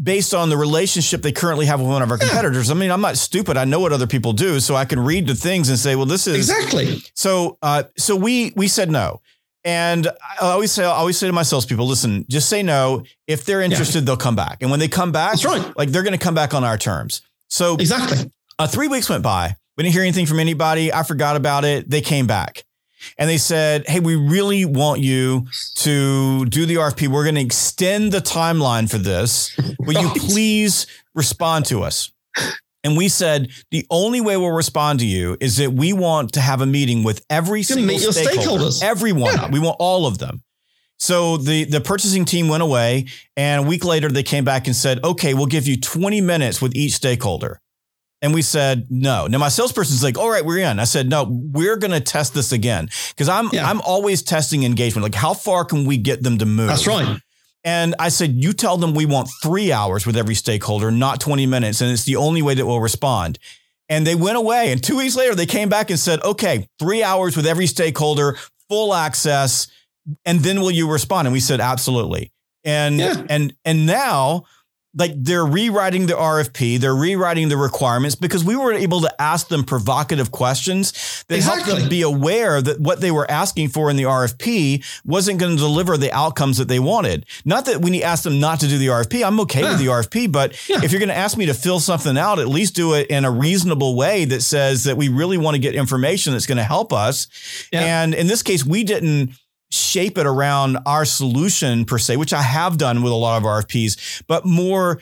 [0.00, 2.68] based on the relationship they currently have with one of our competitors.
[2.70, 3.56] I mean, I'm not stupid.
[3.56, 6.06] I know what other people do, so I can read the things and say, well,
[6.06, 7.00] this is exactly.
[7.14, 7.58] so.
[7.62, 9.20] Uh, so we we said no,
[9.64, 10.06] and
[10.40, 13.04] I always say I always say to my salespeople, listen, just say no.
[13.26, 15.76] If they're interested, they'll come back, and when they come back, That's right.
[15.76, 17.22] like they're going to come back on our terms.
[17.48, 18.30] So Exactly.
[18.58, 19.56] uh, three weeks went by.
[19.76, 20.92] We didn't hear anything from anybody.
[20.92, 21.88] I forgot about it.
[21.90, 22.64] They came back
[23.18, 25.46] and they said, Hey, we really want you
[25.76, 27.08] to do the RFP.
[27.08, 29.56] We're going to extend the timeline for this.
[29.80, 32.12] Will you please respond to us?
[32.84, 36.40] And we said, the only way we'll respond to you is that we want to
[36.40, 38.82] have a meeting with every You single meet your stakeholder, stakeholders.
[38.84, 39.34] everyone.
[39.34, 39.50] Yeah.
[39.50, 40.42] We want all of them.
[40.98, 43.06] So the the purchasing team went away,
[43.36, 46.62] and a week later they came back and said, "Okay, we'll give you 20 minutes
[46.62, 47.60] with each stakeholder."
[48.22, 49.26] And we said no.
[49.26, 52.32] Now my salesperson's like, "All right, we're in." I said, "No, we're going to test
[52.32, 53.68] this again because I'm Yeah.
[53.68, 55.02] I'm always testing engagement.
[55.02, 57.18] Like, how far can we get them to move?" That's right.
[57.64, 61.46] And I said, "You tell them we want three hours with every stakeholder, not 20
[61.46, 63.38] minutes, and it's the only way that we'll respond."
[63.88, 64.70] And they went away.
[64.72, 68.38] And two weeks later, they came back and said, "Okay, three hours with every stakeholder,
[68.68, 69.66] full access."
[70.26, 71.26] and then will you respond?
[71.26, 72.30] And we said, absolutely.
[72.62, 73.22] And Yeah.
[73.30, 74.44] and and now
[74.96, 79.48] like they're rewriting the RFP, they're rewriting the requirements because we were able to ask
[79.48, 80.92] them provocative questions
[81.28, 81.80] that helped Exactly.
[81.80, 85.56] them be aware that what they were asking for in the RFP wasn't going to
[85.62, 87.26] deliver the outcomes that they wanted.
[87.44, 89.86] Not that when you ask them not to do the RFP, I'm okay with the
[89.86, 90.80] RFP, but Yeah.
[90.84, 93.24] if you're going to ask me to fill something out, at least do it in
[93.24, 96.64] a reasonable way that says that we really want to get information that's going to
[96.64, 97.26] help us.
[97.72, 98.02] Yeah.
[98.02, 99.30] And in this case, we didn't
[99.74, 103.42] shape it around our solution per se, which I have done with a lot of
[103.42, 105.00] RFPs, but more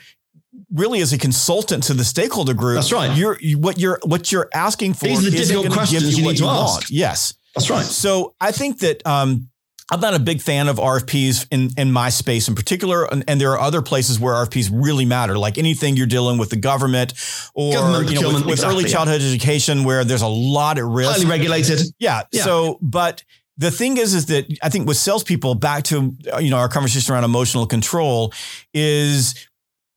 [0.71, 2.75] really as a consultant to the stakeholder group.
[2.75, 3.15] That's right.
[3.15, 5.05] You're you- what you're what you're asking for.
[5.05, 6.73] These are the difficult questions you what need to ask.
[6.73, 6.89] want.
[6.89, 7.35] Yes.
[7.55, 7.85] That's right.
[7.85, 9.49] So I think that um,
[9.91, 13.05] I'm not a big fan of RFPs in, in my space in particular.
[13.05, 16.49] And, and there are other places where RFPs really matter, like anything you're dealing with
[16.49, 17.13] the government
[17.53, 18.89] or Government you know, with, with early exactly, yeah.
[18.89, 21.11] childhood education where there's a lot at risk.
[21.11, 21.81] Highly regulated.
[21.99, 22.23] Yeah.
[22.31, 22.43] Yeah.
[22.43, 23.23] So, but
[23.57, 27.13] the thing is, is that I think with salespeople, back to you know our conversation
[27.13, 28.33] around emotional control,
[28.73, 29.47] is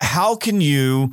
[0.00, 1.12] how can you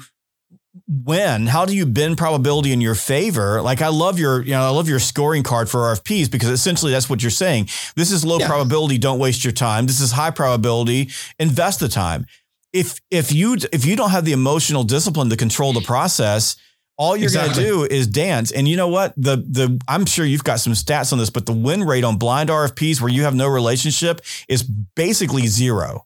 [0.88, 1.48] win?
[1.48, 3.62] How do you bend probability in your favor?
[3.62, 6.91] Like I love your, you know, I love your scoring card for RFPs because essentially
[6.91, 7.70] that's what you're saying.
[7.96, 8.48] This is low Yeah.
[8.48, 8.98] probability.
[8.98, 9.86] Don't waste your time.
[9.86, 11.10] This is high probability.
[11.39, 12.26] Invest the time.
[12.74, 16.56] If if you if you don't have the emotional discipline to control the process,
[16.98, 17.64] all you're Exactly.
[17.64, 18.52] going to do is dance.
[18.52, 19.14] And you know what?
[19.18, 22.18] The the I'm sure you've got some stats on this, but the win rate on
[22.18, 26.06] blind RFPs where you have no relationship is basically zero.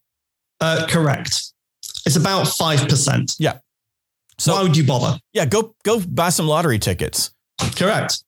[0.62, 1.52] Uh, correct.
[2.06, 3.36] It's about 5%.
[3.38, 3.58] Yeah.
[4.40, 5.20] So Why would you bother?
[5.34, 7.32] yeah, go go buy some lottery tickets.
[7.76, 8.24] Correct.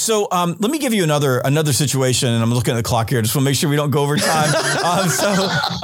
[0.00, 3.10] So um, let me give you another another situation, and I'm looking at the clock
[3.10, 3.20] here.
[3.20, 4.48] Just want to make sure we don't go over time.
[4.84, 5.28] um, so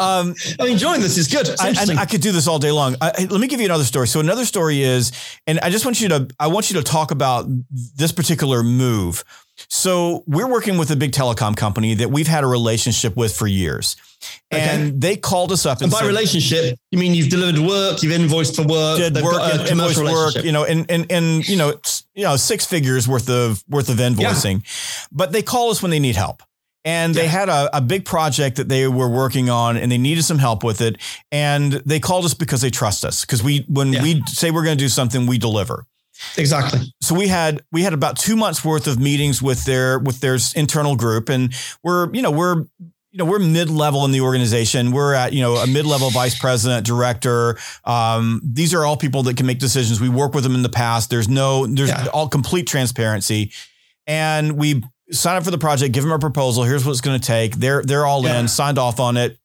[0.03, 1.19] um, I'm enjoying this.
[1.19, 1.47] It's good.
[1.47, 1.99] It's I.
[1.99, 2.97] I, I could do this all day long.
[3.03, 4.09] I- let me give you another story.
[4.09, 5.13] So another story is,
[5.47, 9.23] and I just want you to, I want you to talk about this particular move.
[9.69, 13.47] So we're working with a big telecom company that we've had a relationship with for
[13.47, 13.97] years,
[14.51, 18.03] and they called us up and, and by said, relationship, you mean you've delivered work,
[18.03, 21.49] you've invoiced for work, did work, got a commercial work, you know, and and and
[21.49, 21.75] you know,
[22.15, 24.63] you know, six figures worth of worth of invoicing,
[25.13, 26.43] but they call us when they need help.
[26.85, 27.31] And they Yeah.
[27.31, 30.63] had a, a big project that they were working on and they needed some help
[30.63, 30.99] with it.
[31.33, 33.23] And they called us because they trust us.
[33.25, 34.03] Because we when Yeah.
[34.05, 35.85] we say we're going to do something, we deliver.
[36.37, 36.81] Exactly.
[37.03, 40.39] So we had we had about two months worth of meetings with their with their
[40.55, 41.29] internal group.
[41.29, 41.53] And
[41.83, 42.67] we're, you know, we're
[43.17, 44.91] you know, we're mid-level in the organization.
[44.93, 47.57] We're at, you know, a mid-level vice president, director.
[47.87, 50.03] Um, these are all people that can make decisions.
[50.03, 51.09] We work with them in the past.
[51.09, 52.09] There's no, there's Yeah.
[52.13, 53.53] all complete transparency.
[54.07, 56.65] And we sign up for the project, give them a proposal.
[56.65, 57.57] Here's what it's going to take.
[57.57, 58.39] They're, they're all Yeah.
[58.39, 59.39] in, signed off on it.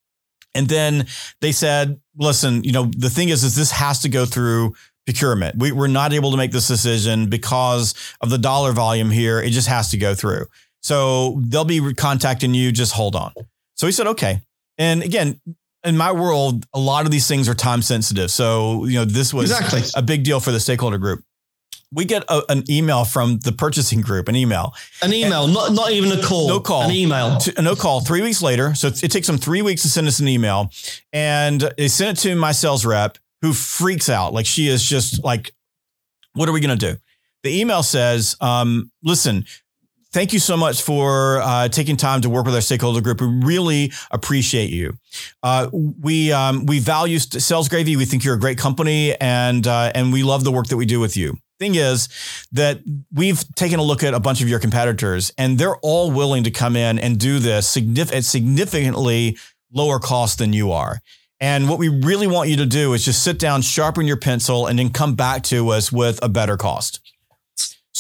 [0.54, 1.08] And then
[1.40, 5.58] they said, listen, you know, the thing is, is this has to go through procurement.
[5.58, 9.40] We, we're not able to make this decision because of the dollar volume here.
[9.42, 10.48] It just has to go through.
[10.82, 12.74] So they'll be contacting you.
[12.74, 13.32] Just hold on.
[13.82, 14.42] So he said, okay.
[14.78, 15.42] And again,
[15.84, 18.30] in my world, a lot of these things are time sensitive.
[18.30, 19.82] So, you know, this was Exactly.
[19.96, 21.24] a big deal for the stakeholder group.
[21.92, 25.92] We get a, an email from the purchasing group, an email, An email, not not
[25.94, 26.48] even a call.
[26.48, 26.84] No call.
[26.84, 27.40] An email.
[27.40, 28.76] to, no call three weeks later.
[28.76, 30.70] So it, it takes them three weeks to send us an email.
[31.12, 34.32] And they sent it to my sales rep who freaks out.
[34.32, 35.56] Like she is just like,
[36.34, 37.00] what are we going to do?
[37.42, 39.46] The email says, um, listen,
[40.12, 43.22] thank you so much for uh, taking time to work with our stakeholder group.
[43.22, 44.98] We really appreciate you.
[45.42, 47.96] Uh, we um, we value Sales Gravy.
[47.96, 50.86] We think you're a great company, and uh, and we love the work that we
[50.86, 51.38] do with you.
[51.60, 52.10] Thing is
[52.52, 52.80] that
[53.14, 56.52] we've taken a look at a bunch of your competitors, and they're all willing to
[56.52, 59.38] come in and do this at significantly
[59.72, 61.02] lower cost than you are.
[61.40, 64.68] And what we really want you to do is just sit down, sharpen your pencil,
[64.68, 67.00] and then come back to us with a better cost.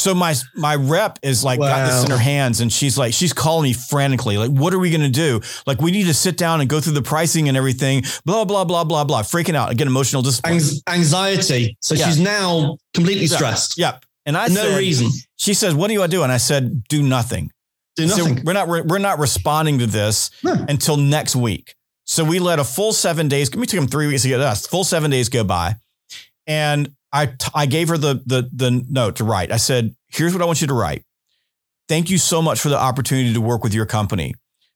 [0.01, 1.67] So my my rep is like wow.
[1.67, 4.79] got this in her hands, and she's like she's calling me frantically, like, "What are
[4.79, 5.41] we gonna do?
[5.67, 8.65] Like, we need to sit down and go through the pricing and everything." Blah blah
[8.65, 9.21] blah blah blah.
[9.21, 11.77] Freaking out, again, emotional discipline, anxiety.
[11.81, 12.07] So yeah.
[12.07, 13.77] she's now completely stressed.
[13.77, 13.93] Yep.
[13.93, 14.07] Yeah.
[14.25, 15.11] And I no said, reason.
[15.37, 17.51] She says, "What do you want to do?" And I said, "Do nothing.
[17.95, 18.43] Do nothing.
[18.43, 20.65] We're not we're not responding to this no.
[20.67, 21.75] until next week."
[22.05, 23.51] So we let a full seven days.
[23.55, 24.65] We took them three weeks to get us.
[24.65, 25.75] Full seven days go by,
[26.47, 29.51] and I, I gave her the, the, the note to write.
[29.51, 31.03] I said, here's what I want you to write.
[31.88, 34.34] Thank you so much for the opportunity to work with your company.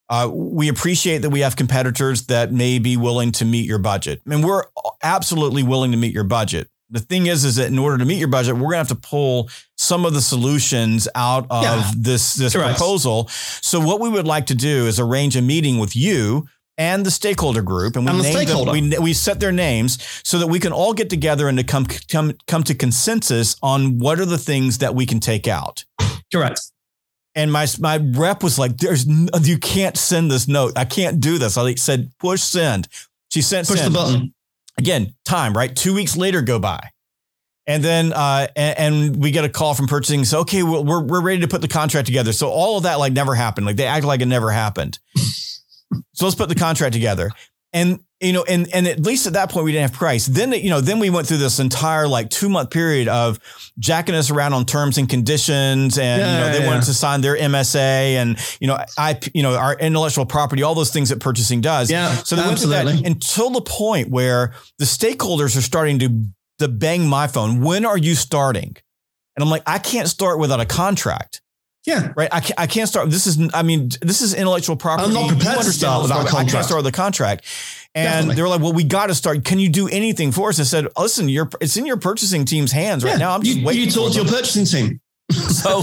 [0.09, 4.21] Uh, we appreciate that we have competitors that may be willing to meet your budget.
[4.25, 4.63] I mean, we're
[5.01, 6.69] absolutely willing to meet your budget.
[6.91, 8.87] The thing is, is that in order to meet your budget, we're going to have
[8.89, 13.27] to pull some of the solutions out of yeah, this this proposal.
[13.29, 17.11] So, what we would like to do is arrange a meeting with you and the
[17.11, 20.71] stakeholder group, and we named them, we we set their names so that we can
[20.71, 24.79] all get together and to come come come to consensus on what are the things
[24.79, 25.85] that we can take out.
[26.31, 26.59] Correct.
[27.33, 30.73] And my my rep was like, "There's you can't send this note.
[30.77, 32.87] I can't do this." I said, "Push send."
[33.29, 33.93] She sent push send.
[33.93, 34.33] the button
[34.77, 35.13] again.
[35.25, 35.73] Time right.
[35.73, 36.91] Two weeks later go by.
[37.67, 40.23] And then, uh, and, and, we get a call from purchasing.
[40.23, 42.31] So, okay, we're, we're ready to put the contract together.
[42.31, 43.65] So all of that like never happened.
[43.65, 44.99] Like they act like it never happened.
[46.13, 47.31] So let's put the contract together.
[47.73, 50.25] And you know, and and at least at that point we didn't have price.
[50.25, 53.37] Then you know, then we went through this entire like two month period of
[53.77, 56.71] jacking us around on terms and conditions, and yeah, you know they yeah.
[56.71, 57.77] wanted to sign their MSA
[58.15, 61.91] and you know I you know our intellectual property, all those things that purchasing does.
[61.91, 62.85] Yeah, so they absolutely.
[62.85, 66.25] went through that until the point where the stakeholders are starting to
[66.59, 67.61] to bang my phone.
[67.61, 68.77] When are you starting?
[69.35, 71.41] And I'm like, I can't start without a contract.
[71.85, 72.13] Yeah.
[72.15, 72.29] Right.
[72.31, 73.09] I can't, I can't start.
[73.09, 75.07] This is, I mean, this is intellectual property.
[75.07, 76.49] I'm not prepared to start without a contract.
[76.49, 77.45] I can't start with a contract.
[77.93, 79.45] And they're like, well, we got to start.
[79.45, 80.59] Can you do anything for us?
[80.59, 83.17] I said, listen, you're, it's in your purchasing team's hands right yeah.
[83.17, 83.35] now.
[83.35, 83.83] I'm just you, waiting.
[83.83, 84.99] You talk to your purchasing team.
[85.31, 85.81] so,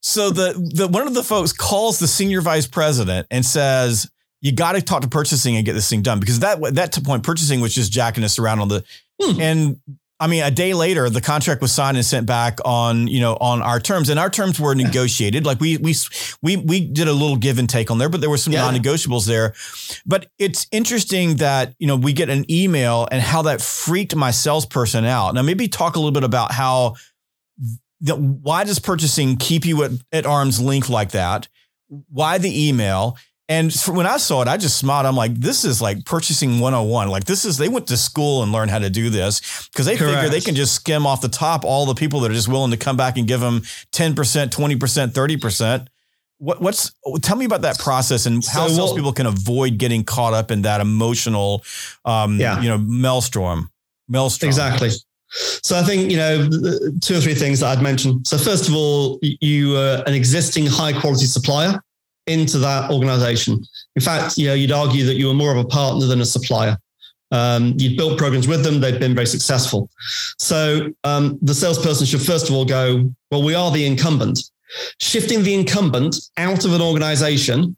[0.00, 4.10] so the, the, one of the folks calls the senior vice president and says,
[4.40, 7.00] you got to talk to purchasing and get this thing done because that, that to
[7.00, 8.84] point, purchasing was just jacking us around on the,
[9.20, 9.40] hmm.
[9.40, 9.80] and
[10.22, 13.36] I mean, a day later, the contract was signed and sent back on, you know,
[13.40, 15.44] on our terms, and our terms were negotiated.
[15.44, 15.96] Like we we
[16.42, 18.60] we we did a little give and take on there, but there were some yeah.
[18.60, 19.52] non-negotiables there.
[20.06, 24.30] But it's interesting that you know we get an email and how that freaked my
[24.30, 25.34] salesperson out.
[25.34, 26.94] Now, maybe talk a little bit about how
[28.00, 31.48] the, why does purchasing keep you at, at arm's length like that?
[31.88, 33.16] Why the email?
[33.48, 35.04] And when I saw it, I just smiled.
[35.04, 37.08] I'm like, this is like purchasing 101.
[37.08, 39.96] Like this is, they went to school and learned how to do this because they
[39.96, 40.14] Correct.
[40.14, 42.70] figure they can just skim off the top all the people that are just willing
[42.70, 43.60] to come back and give them
[43.92, 45.86] 10%, 20%, 30%.
[46.38, 50.34] What, what's, tell me about that process and how so salespeople can avoid getting caught
[50.34, 51.62] up in that emotional,
[52.04, 52.60] um, yeah.
[52.60, 53.70] you know, maelstrom,
[54.08, 54.48] maelstrom.
[54.48, 54.90] Exactly.
[55.28, 56.48] So I think, you know,
[57.00, 58.24] two or three things that I'd mention.
[58.24, 61.80] So first of all, you are an existing high quality supplier
[62.26, 63.64] into that organization.
[63.96, 66.24] In fact, you know, you'd argue that you were more of a partner than a
[66.24, 66.76] supplier.
[67.30, 69.88] Um, you'd built programs with them, they've been very successful.
[70.38, 74.38] So um, the salesperson should first of all go, well, we are the incumbent.
[75.00, 77.76] Shifting the incumbent out of an organization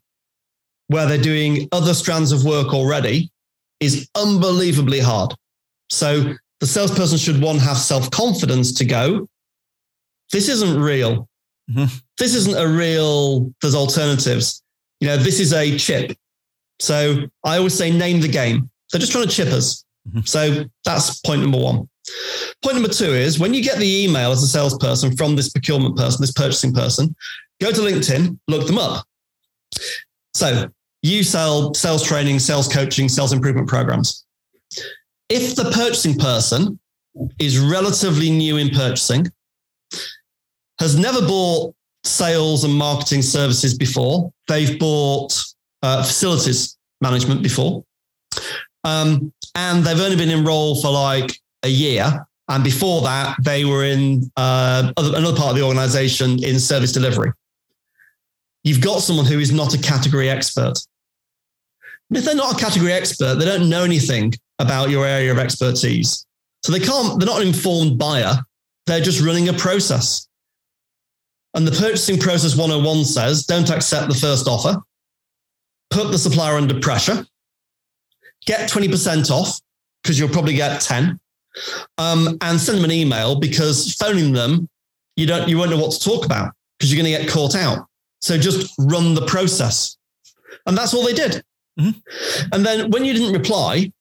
[0.87, 3.31] where they're doing other strands of work already
[3.79, 5.33] is unbelievably hard.
[5.89, 9.27] So the salesperson should one have self confidence to go,
[10.31, 11.27] this isn't real.
[11.69, 11.95] Mm-hmm.
[12.17, 14.61] This isn't a real, there's alternatives.
[14.99, 16.17] You know, this is a chip.
[16.79, 18.69] So I always say, name the game.
[18.91, 19.85] They're just trying to chip us.
[20.07, 20.21] Mm-hmm.
[20.21, 21.89] So that's point number one.
[22.61, 25.97] Point number two is when you get the email as a salesperson from this procurement
[25.97, 27.15] person, this purchasing person,
[27.61, 29.05] go to LinkedIn, look them up.
[30.33, 30.69] So
[31.01, 34.25] you sell sales training, sales coaching, sales improvement programs.
[35.29, 36.79] If the purchasing person
[37.39, 39.27] is relatively new in purchasing,
[40.79, 41.73] has never bought
[42.03, 44.31] sales and marketing services before.
[44.47, 45.41] They've bought
[45.81, 47.83] uh, facilities management before.
[48.83, 52.25] Um, and they've only been enrolled for like a year.
[52.47, 57.31] And before that, they were in uh, another part of the organization in service delivery.
[58.63, 60.73] You've got someone who is not a category expert.
[62.09, 65.39] And if they're not a category expert, they don't know anything about your area of
[65.39, 66.25] expertise.
[66.63, 68.37] So they can't, they're not an informed buyer.
[68.85, 70.27] They're just running a process.
[71.55, 74.77] And the purchasing process 101 says don't accept the first offer,
[75.89, 77.25] put the supplier under pressure,
[78.45, 79.59] get 20% off
[80.03, 81.19] because you'll probably get 10,
[81.97, 84.69] um, and send them an email because phoning them,
[85.15, 87.55] you don't you won't know what to talk about because you're going to get caught
[87.55, 87.87] out.
[88.21, 89.97] So just run the process.
[90.65, 91.43] And that's all they did.
[91.79, 92.49] Mm-hmm.
[92.51, 93.91] And then when you didn't reply,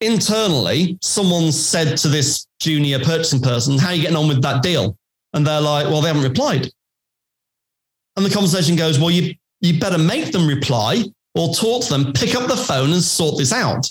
[0.00, 4.62] internally, someone said to this junior purchasing person, How are you getting on with that
[4.62, 4.96] deal?
[5.34, 6.70] And they're like, Well, they haven't replied.
[8.20, 11.04] And the conversation goes, Well, you, you better make them reply
[11.34, 13.88] or talk to them, pick up the phone and sort this out.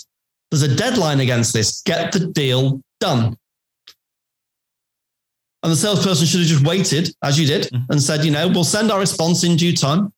[0.52, 1.82] There's a deadline against this.
[1.82, 3.36] Get the deal done.
[5.64, 7.90] And the salesperson should have just waited, as you did, mm-hmm.
[7.90, 10.12] and said, you know, we'll send our response in due time.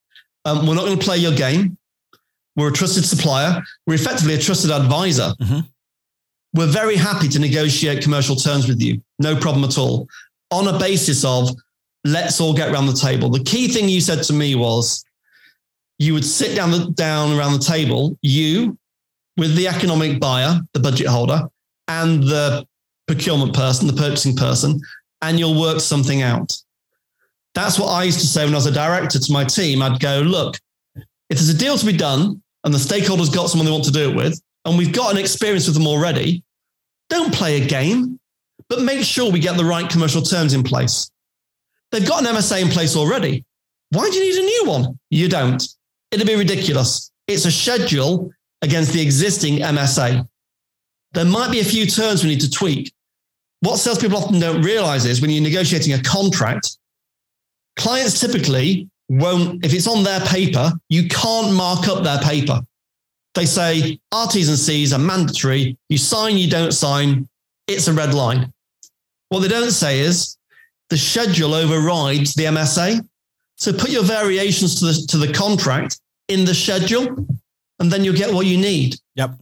[0.44, 1.78] Um, we're not going to play your game.
[2.54, 3.62] We're a trusted supplier.
[3.86, 5.32] We're effectively a trusted advisor.
[5.40, 5.60] Mm-hmm.
[6.52, 9.00] We're very happy to negotiate commercial terms with you.
[9.18, 10.06] No problem at all.
[10.50, 11.56] On a basis of
[12.04, 13.28] let's all get around the table.
[13.28, 15.04] The key thing you said to me was
[15.98, 18.76] you would sit down, the, down around the table, you
[19.36, 21.48] with the economic buyer, the budget holder,
[21.88, 22.66] and the
[23.06, 24.80] procurement person, the purchasing person,
[25.22, 26.52] and you'll work something out.
[27.54, 29.82] That's what I used to say when I was a director to my team.
[29.82, 30.58] I'd go, look,
[30.96, 33.92] if there's a deal to be done and the stakeholders got someone they want to
[33.92, 36.42] do it with, and we've got an experience with them already,
[37.08, 38.18] don't play a game,
[38.68, 41.11] but make sure we get the right commercial terms in place.
[41.92, 43.44] They've got an MSA in place already.
[43.90, 44.98] Why do you need a new one?
[45.10, 45.62] You don't.
[46.10, 47.12] It'd be ridiculous.
[47.28, 48.32] It's a schedule
[48.62, 50.26] against the existing MSA.
[51.12, 52.92] There might be a few terms we need to tweak,
[53.62, 56.78] what salespeople often don't realize is when you're negotiating a contract,
[57.76, 62.60] clients typically won't, if it's on their paper, you can't mark up their paper.
[63.36, 65.78] They say our T's and C's are mandatory.
[65.88, 67.28] You sign, you don't sign.
[67.68, 68.52] It's a red line.
[69.28, 70.36] What they don't say is
[70.92, 73.00] the schedule overrides the MSA.
[73.56, 77.26] So put your variations to the, to the contract in the schedule,
[77.78, 78.96] and then you'll get what you need.
[79.14, 79.36] Yep.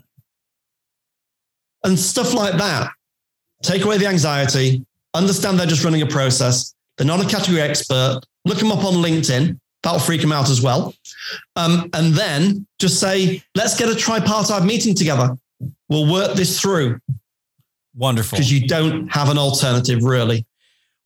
[1.83, 2.93] And stuff like that
[3.63, 6.73] take away the anxiety, understand they're just running a process.
[6.97, 8.21] They're not a category expert.
[8.45, 9.59] Look them up on LinkedIn.
[9.83, 10.95] That'll freak them out as well.
[11.57, 15.37] Um, and then just say, let's get a tripartite meeting together.
[15.89, 17.01] We'll work this through.
[17.97, 18.37] Wonderful.
[18.37, 20.47] Because you don't have an alternative, really.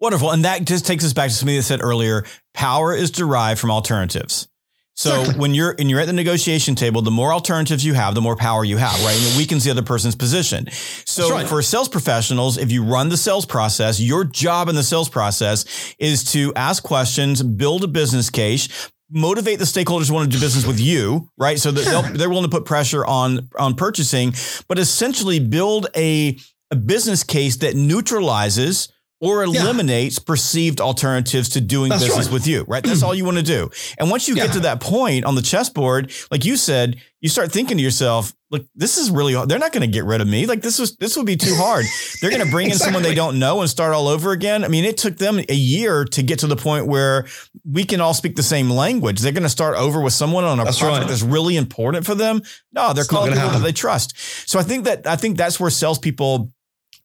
[0.05, 0.32] Wonderful.
[0.32, 3.70] And that just takes us back to something that said earlier power is derived from
[3.70, 4.48] alternatives.
[4.96, 5.40] So exactly.
[5.40, 8.36] when you're and you're at the negotiation table, the more alternatives you have, the more
[8.36, 9.16] power you have, right?
[9.16, 10.70] And it weakens the other person's position.
[11.07, 11.48] So right.
[11.48, 15.94] for sales professionals, if you run the sales process, your job in the sales process
[15.98, 20.38] is to ask questions, build a business case, motivate the stakeholders who want to do
[20.38, 21.59] business with you, right?
[21.59, 24.34] So that they're willing to put pressure on on purchasing,
[24.68, 26.36] but essentially build a
[26.70, 28.90] a business case that neutralizes
[29.24, 30.24] or eliminates yeah.
[30.26, 32.32] perceived alternatives to doing That's business right.
[32.34, 32.82] with you, right?
[32.82, 33.06] That's mm.
[33.06, 33.70] all you want to do.
[33.98, 34.46] And once you yeah.
[34.46, 38.34] get to that point on the chessboard, like you said, you start thinking to yourself,
[38.50, 39.48] look, this is really hard.
[39.48, 40.44] They're not going to get rid of me.
[40.46, 41.86] Like this was, this would be too hard.
[42.20, 42.88] They're going to bring exactly.
[42.88, 44.62] in someone they don't know and start all over again.
[44.62, 47.26] I mean, it took them a year to get to the point where
[47.64, 49.20] we can all speak the same language.
[49.20, 51.08] They're going to start over with someone on a that's project right.
[51.08, 52.42] that's really important for them.
[52.72, 54.18] No, they're it's calling people that they trust.
[54.48, 56.52] So I think that, I think that's where salespeople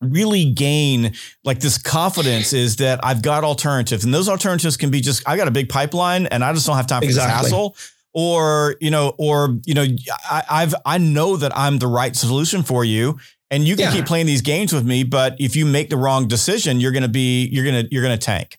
[0.01, 5.01] really gain like this confidence is that I've got alternatives and those alternatives can be
[5.01, 7.43] just, I got a big pipeline and I just don't have time for exactly.
[7.43, 7.75] this hassle
[8.13, 9.85] or, you know, or, you know,
[10.29, 13.19] I, I've, I know that I'm the right solution for you
[13.51, 13.91] and you can yeah.
[13.91, 15.03] keep playing these games with me.
[15.03, 18.03] But if you make the wrong decision, you're going to be, you're going to, you're
[18.03, 18.57] going to tank.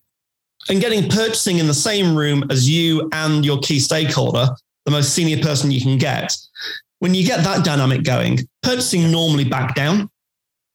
[0.68, 4.48] And getting purchasing in the same room as you and your key stakeholder,
[4.84, 6.36] the most senior person you can get.
[6.98, 10.10] When you get that dynamic going, purchasing normally back down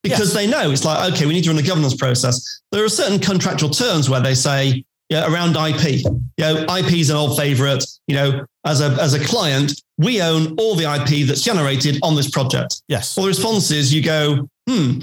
[0.06, 0.34] because yes.
[0.34, 2.62] they know it's like, okay, we need to run a governance process.
[2.72, 6.04] There are certain contractual terms where they say, yeah, around IP.
[6.04, 7.84] You know, IP is an old favorite.
[8.06, 12.16] You know, as a as a client, we own all the IP that's generated on
[12.16, 12.84] this project.
[12.88, 13.18] Yes.
[13.18, 15.00] Well, the response is you go, hmm,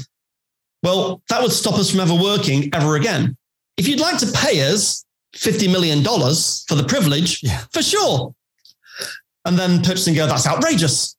[0.84, 3.36] well, that would stop us from ever working ever again.
[3.76, 7.64] If you'd like to pay us $50 million for the privilege, yeah.
[7.72, 8.34] for sure.
[9.44, 11.16] And then purchasing go, that's outrageous.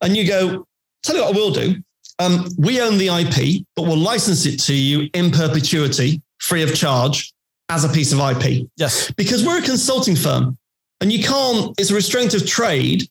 [0.00, 0.66] And you go,
[1.02, 1.82] tell you what I will do.
[2.20, 6.74] Um, we own the IP, but we'll license it to you in perpetuity, free of
[6.74, 7.32] charge,
[7.70, 8.68] as a piece of IP.
[8.76, 9.10] Yes.
[9.12, 10.58] Because we're a consulting firm
[11.00, 13.08] and you can't, it's a restraint of trade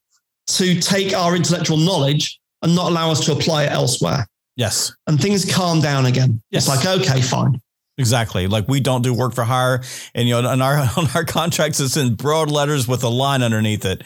[0.47, 4.28] to take our intellectual knowledge and not allow us to apply it elsewhere.
[4.55, 4.93] Yes.
[5.07, 6.41] And things calm down again.
[6.51, 6.68] Yes.
[6.68, 7.60] It's like, okay, fine.
[8.00, 8.47] Exactly.
[8.47, 9.82] Like we don't do work for hire,
[10.16, 13.43] and you know, on our on our contracts, it's in broad letters with a line
[13.43, 14.04] underneath it.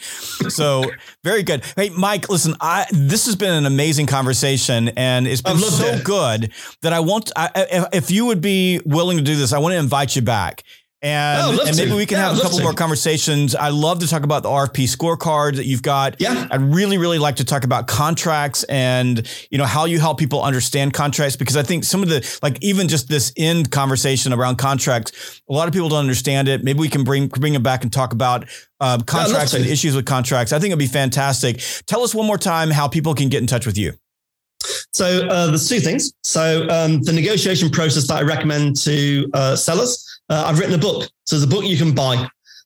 [0.50, 0.86] So
[1.24, 1.64] very good.
[1.76, 6.04] Hey, Mike, listen, I this has been an amazing conversation, and it's been so it.
[6.04, 7.32] good that I want.
[7.36, 10.24] I, if, if you would be willing to do this, I want to invite you
[10.24, 10.64] back
[11.04, 11.95] and, Oh, and maybe to.
[11.97, 12.64] we can Yeah, have a couple to.
[12.64, 13.54] more conversations.
[13.56, 16.16] I love to talk about the RFP scorecard that you've got.
[16.20, 16.47] Yeah.
[16.49, 20.41] I'd really, really like to talk about contracts and you know how you help people
[20.41, 24.56] understand contracts because I think some of the like even just this end conversation around
[24.56, 26.64] contracts, a lot of people don't understand it.
[26.64, 28.45] Maybe we can bring bring it back and talk about
[28.80, 29.58] uh, contracts to.
[29.58, 30.54] and issues with contracts.
[30.54, 31.62] I think it'd be fantastic.
[31.86, 33.93] Tell us one more time how people can get in touch with you.
[34.93, 36.14] So uh, there's two things.
[36.24, 40.78] So um, the negotiation process that I recommend to uh, sellers, uh, I've written a
[40.78, 41.09] book.
[41.26, 42.15] So there's a book you can buy.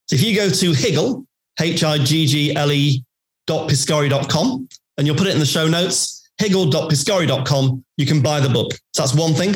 [0.08, 1.26] So if you go to Higgle,
[1.60, 3.04] H-I-G-G-L-E
[3.46, 8.50] dot piscari.com, and you'll put it in the show notes, higgle.piscari.com, you can buy the
[8.50, 8.72] book.
[8.94, 9.54] So that's one thing.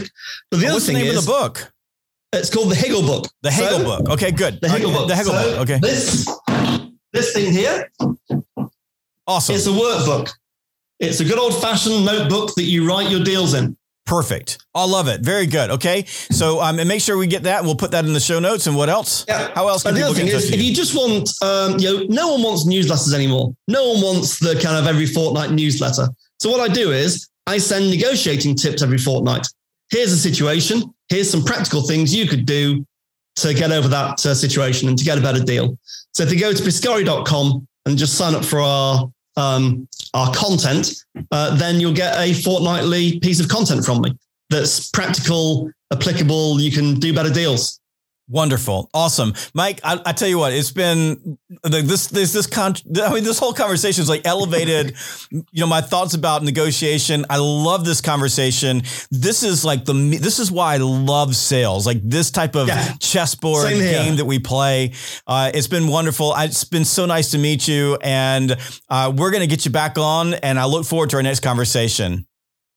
[0.49, 1.71] But the other What's the thing name is, of the book?
[2.33, 3.27] it's called the Higgle book.
[3.43, 4.09] The Higgle So- book.
[4.09, 4.59] Okay, good.
[4.61, 5.07] The Higgle Okay, book.
[5.07, 5.59] The Higgle So book.
[5.69, 6.27] Okay, This,
[7.13, 7.89] this thing here
[9.27, 9.55] awesome.
[9.55, 10.31] It's a workbook.
[10.99, 13.75] It's a good old fashioned notebook that you write your deals in.
[14.11, 14.57] Perfect.
[14.75, 15.21] I love it.
[15.21, 15.69] Very good.
[15.69, 16.03] Okay.
[16.05, 18.67] So, um, and make sure we get that we'll put that in the show notes.
[18.67, 19.23] And what else?
[19.25, 19.49] Yeah.
[19.55, 20.67] How else can the people other get is, with if you?
[20.67, 23.55] you just want, um, you know, no one wants newsletters anymore.
[23.69, 26.09] No one wants the kind of every fortnight newsletter.
[26.41, 29.47] So what I do is I send negotiating tips every fortnight.
[29.91, 30.93] Here's a situation.
[31.07, 32.85] Here's some practical things you could do
[33.37, 35.77] to get over that uh, situation and to get a better deal.
[36.13, 41.03] So if you go to piscari.com and just sign up for our um, our content,
[41.31, 44.17] uh, then you'll get a fortnightly piece of content from me
[44.49, 46.59] that's practical, applicable.
[46.59, 47.80] You can do better deals.
[48.31, 48.89] Wonderful.
[48.93, 49.33] Awesome.
[49.53, 53.25] Mike, I, I tell you what, it's been like this, this, this con, I mean,
[53.25, 54.95] this whole conversation is like elevated,
[55.31, 57.25] you know, my thoughts about negotiation.
[57.29, 58.83] I love this conversation.
[59.11, 62.93] This is like the, this is why I love sales, like this type of Yeah.
[63.01, 64.93] chessboard game that we play.
[65.27, 66.33] Uh, it's been wonderful.
[66.37, 68.55] It's been so nice to meet you and
[68.89, 71.41] uh, we're going to get you back on and I look forward to our next
[71.41, 72.25] conversation.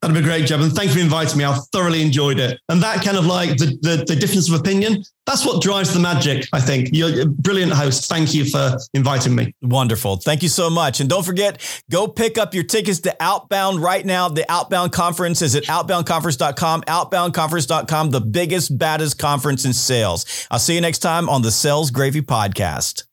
[0.04, 0.60] That'd be a great job.
[0.60, 1.46] And thank you for inviting me.
[1.46, 2.60] I thoroughly enjoyed it.
[2.68, 5.98] And that kind of like the, the, the difference of opinion, that's what drives the
[5.98, 6.90] magic, I think.
[6.92, 8.06] You're a brilliant host.
[8.06, 9.54] Thank you for inviting me.
[9.62, 10.18] Wonderful.
[10.18, 11.00] Thank you so much.
[11.00, 11.58] And don't forget,
[11.90, 14.28] go pick up your tickets to Outbound right now.
[14.28, 20.46] The Outbound conference is at outboundconference.com, outboundconference.com, the biggest, baddest conference in sales.
[20.50, 23.04] I'll see you next time on the Sales Gravy Podcast.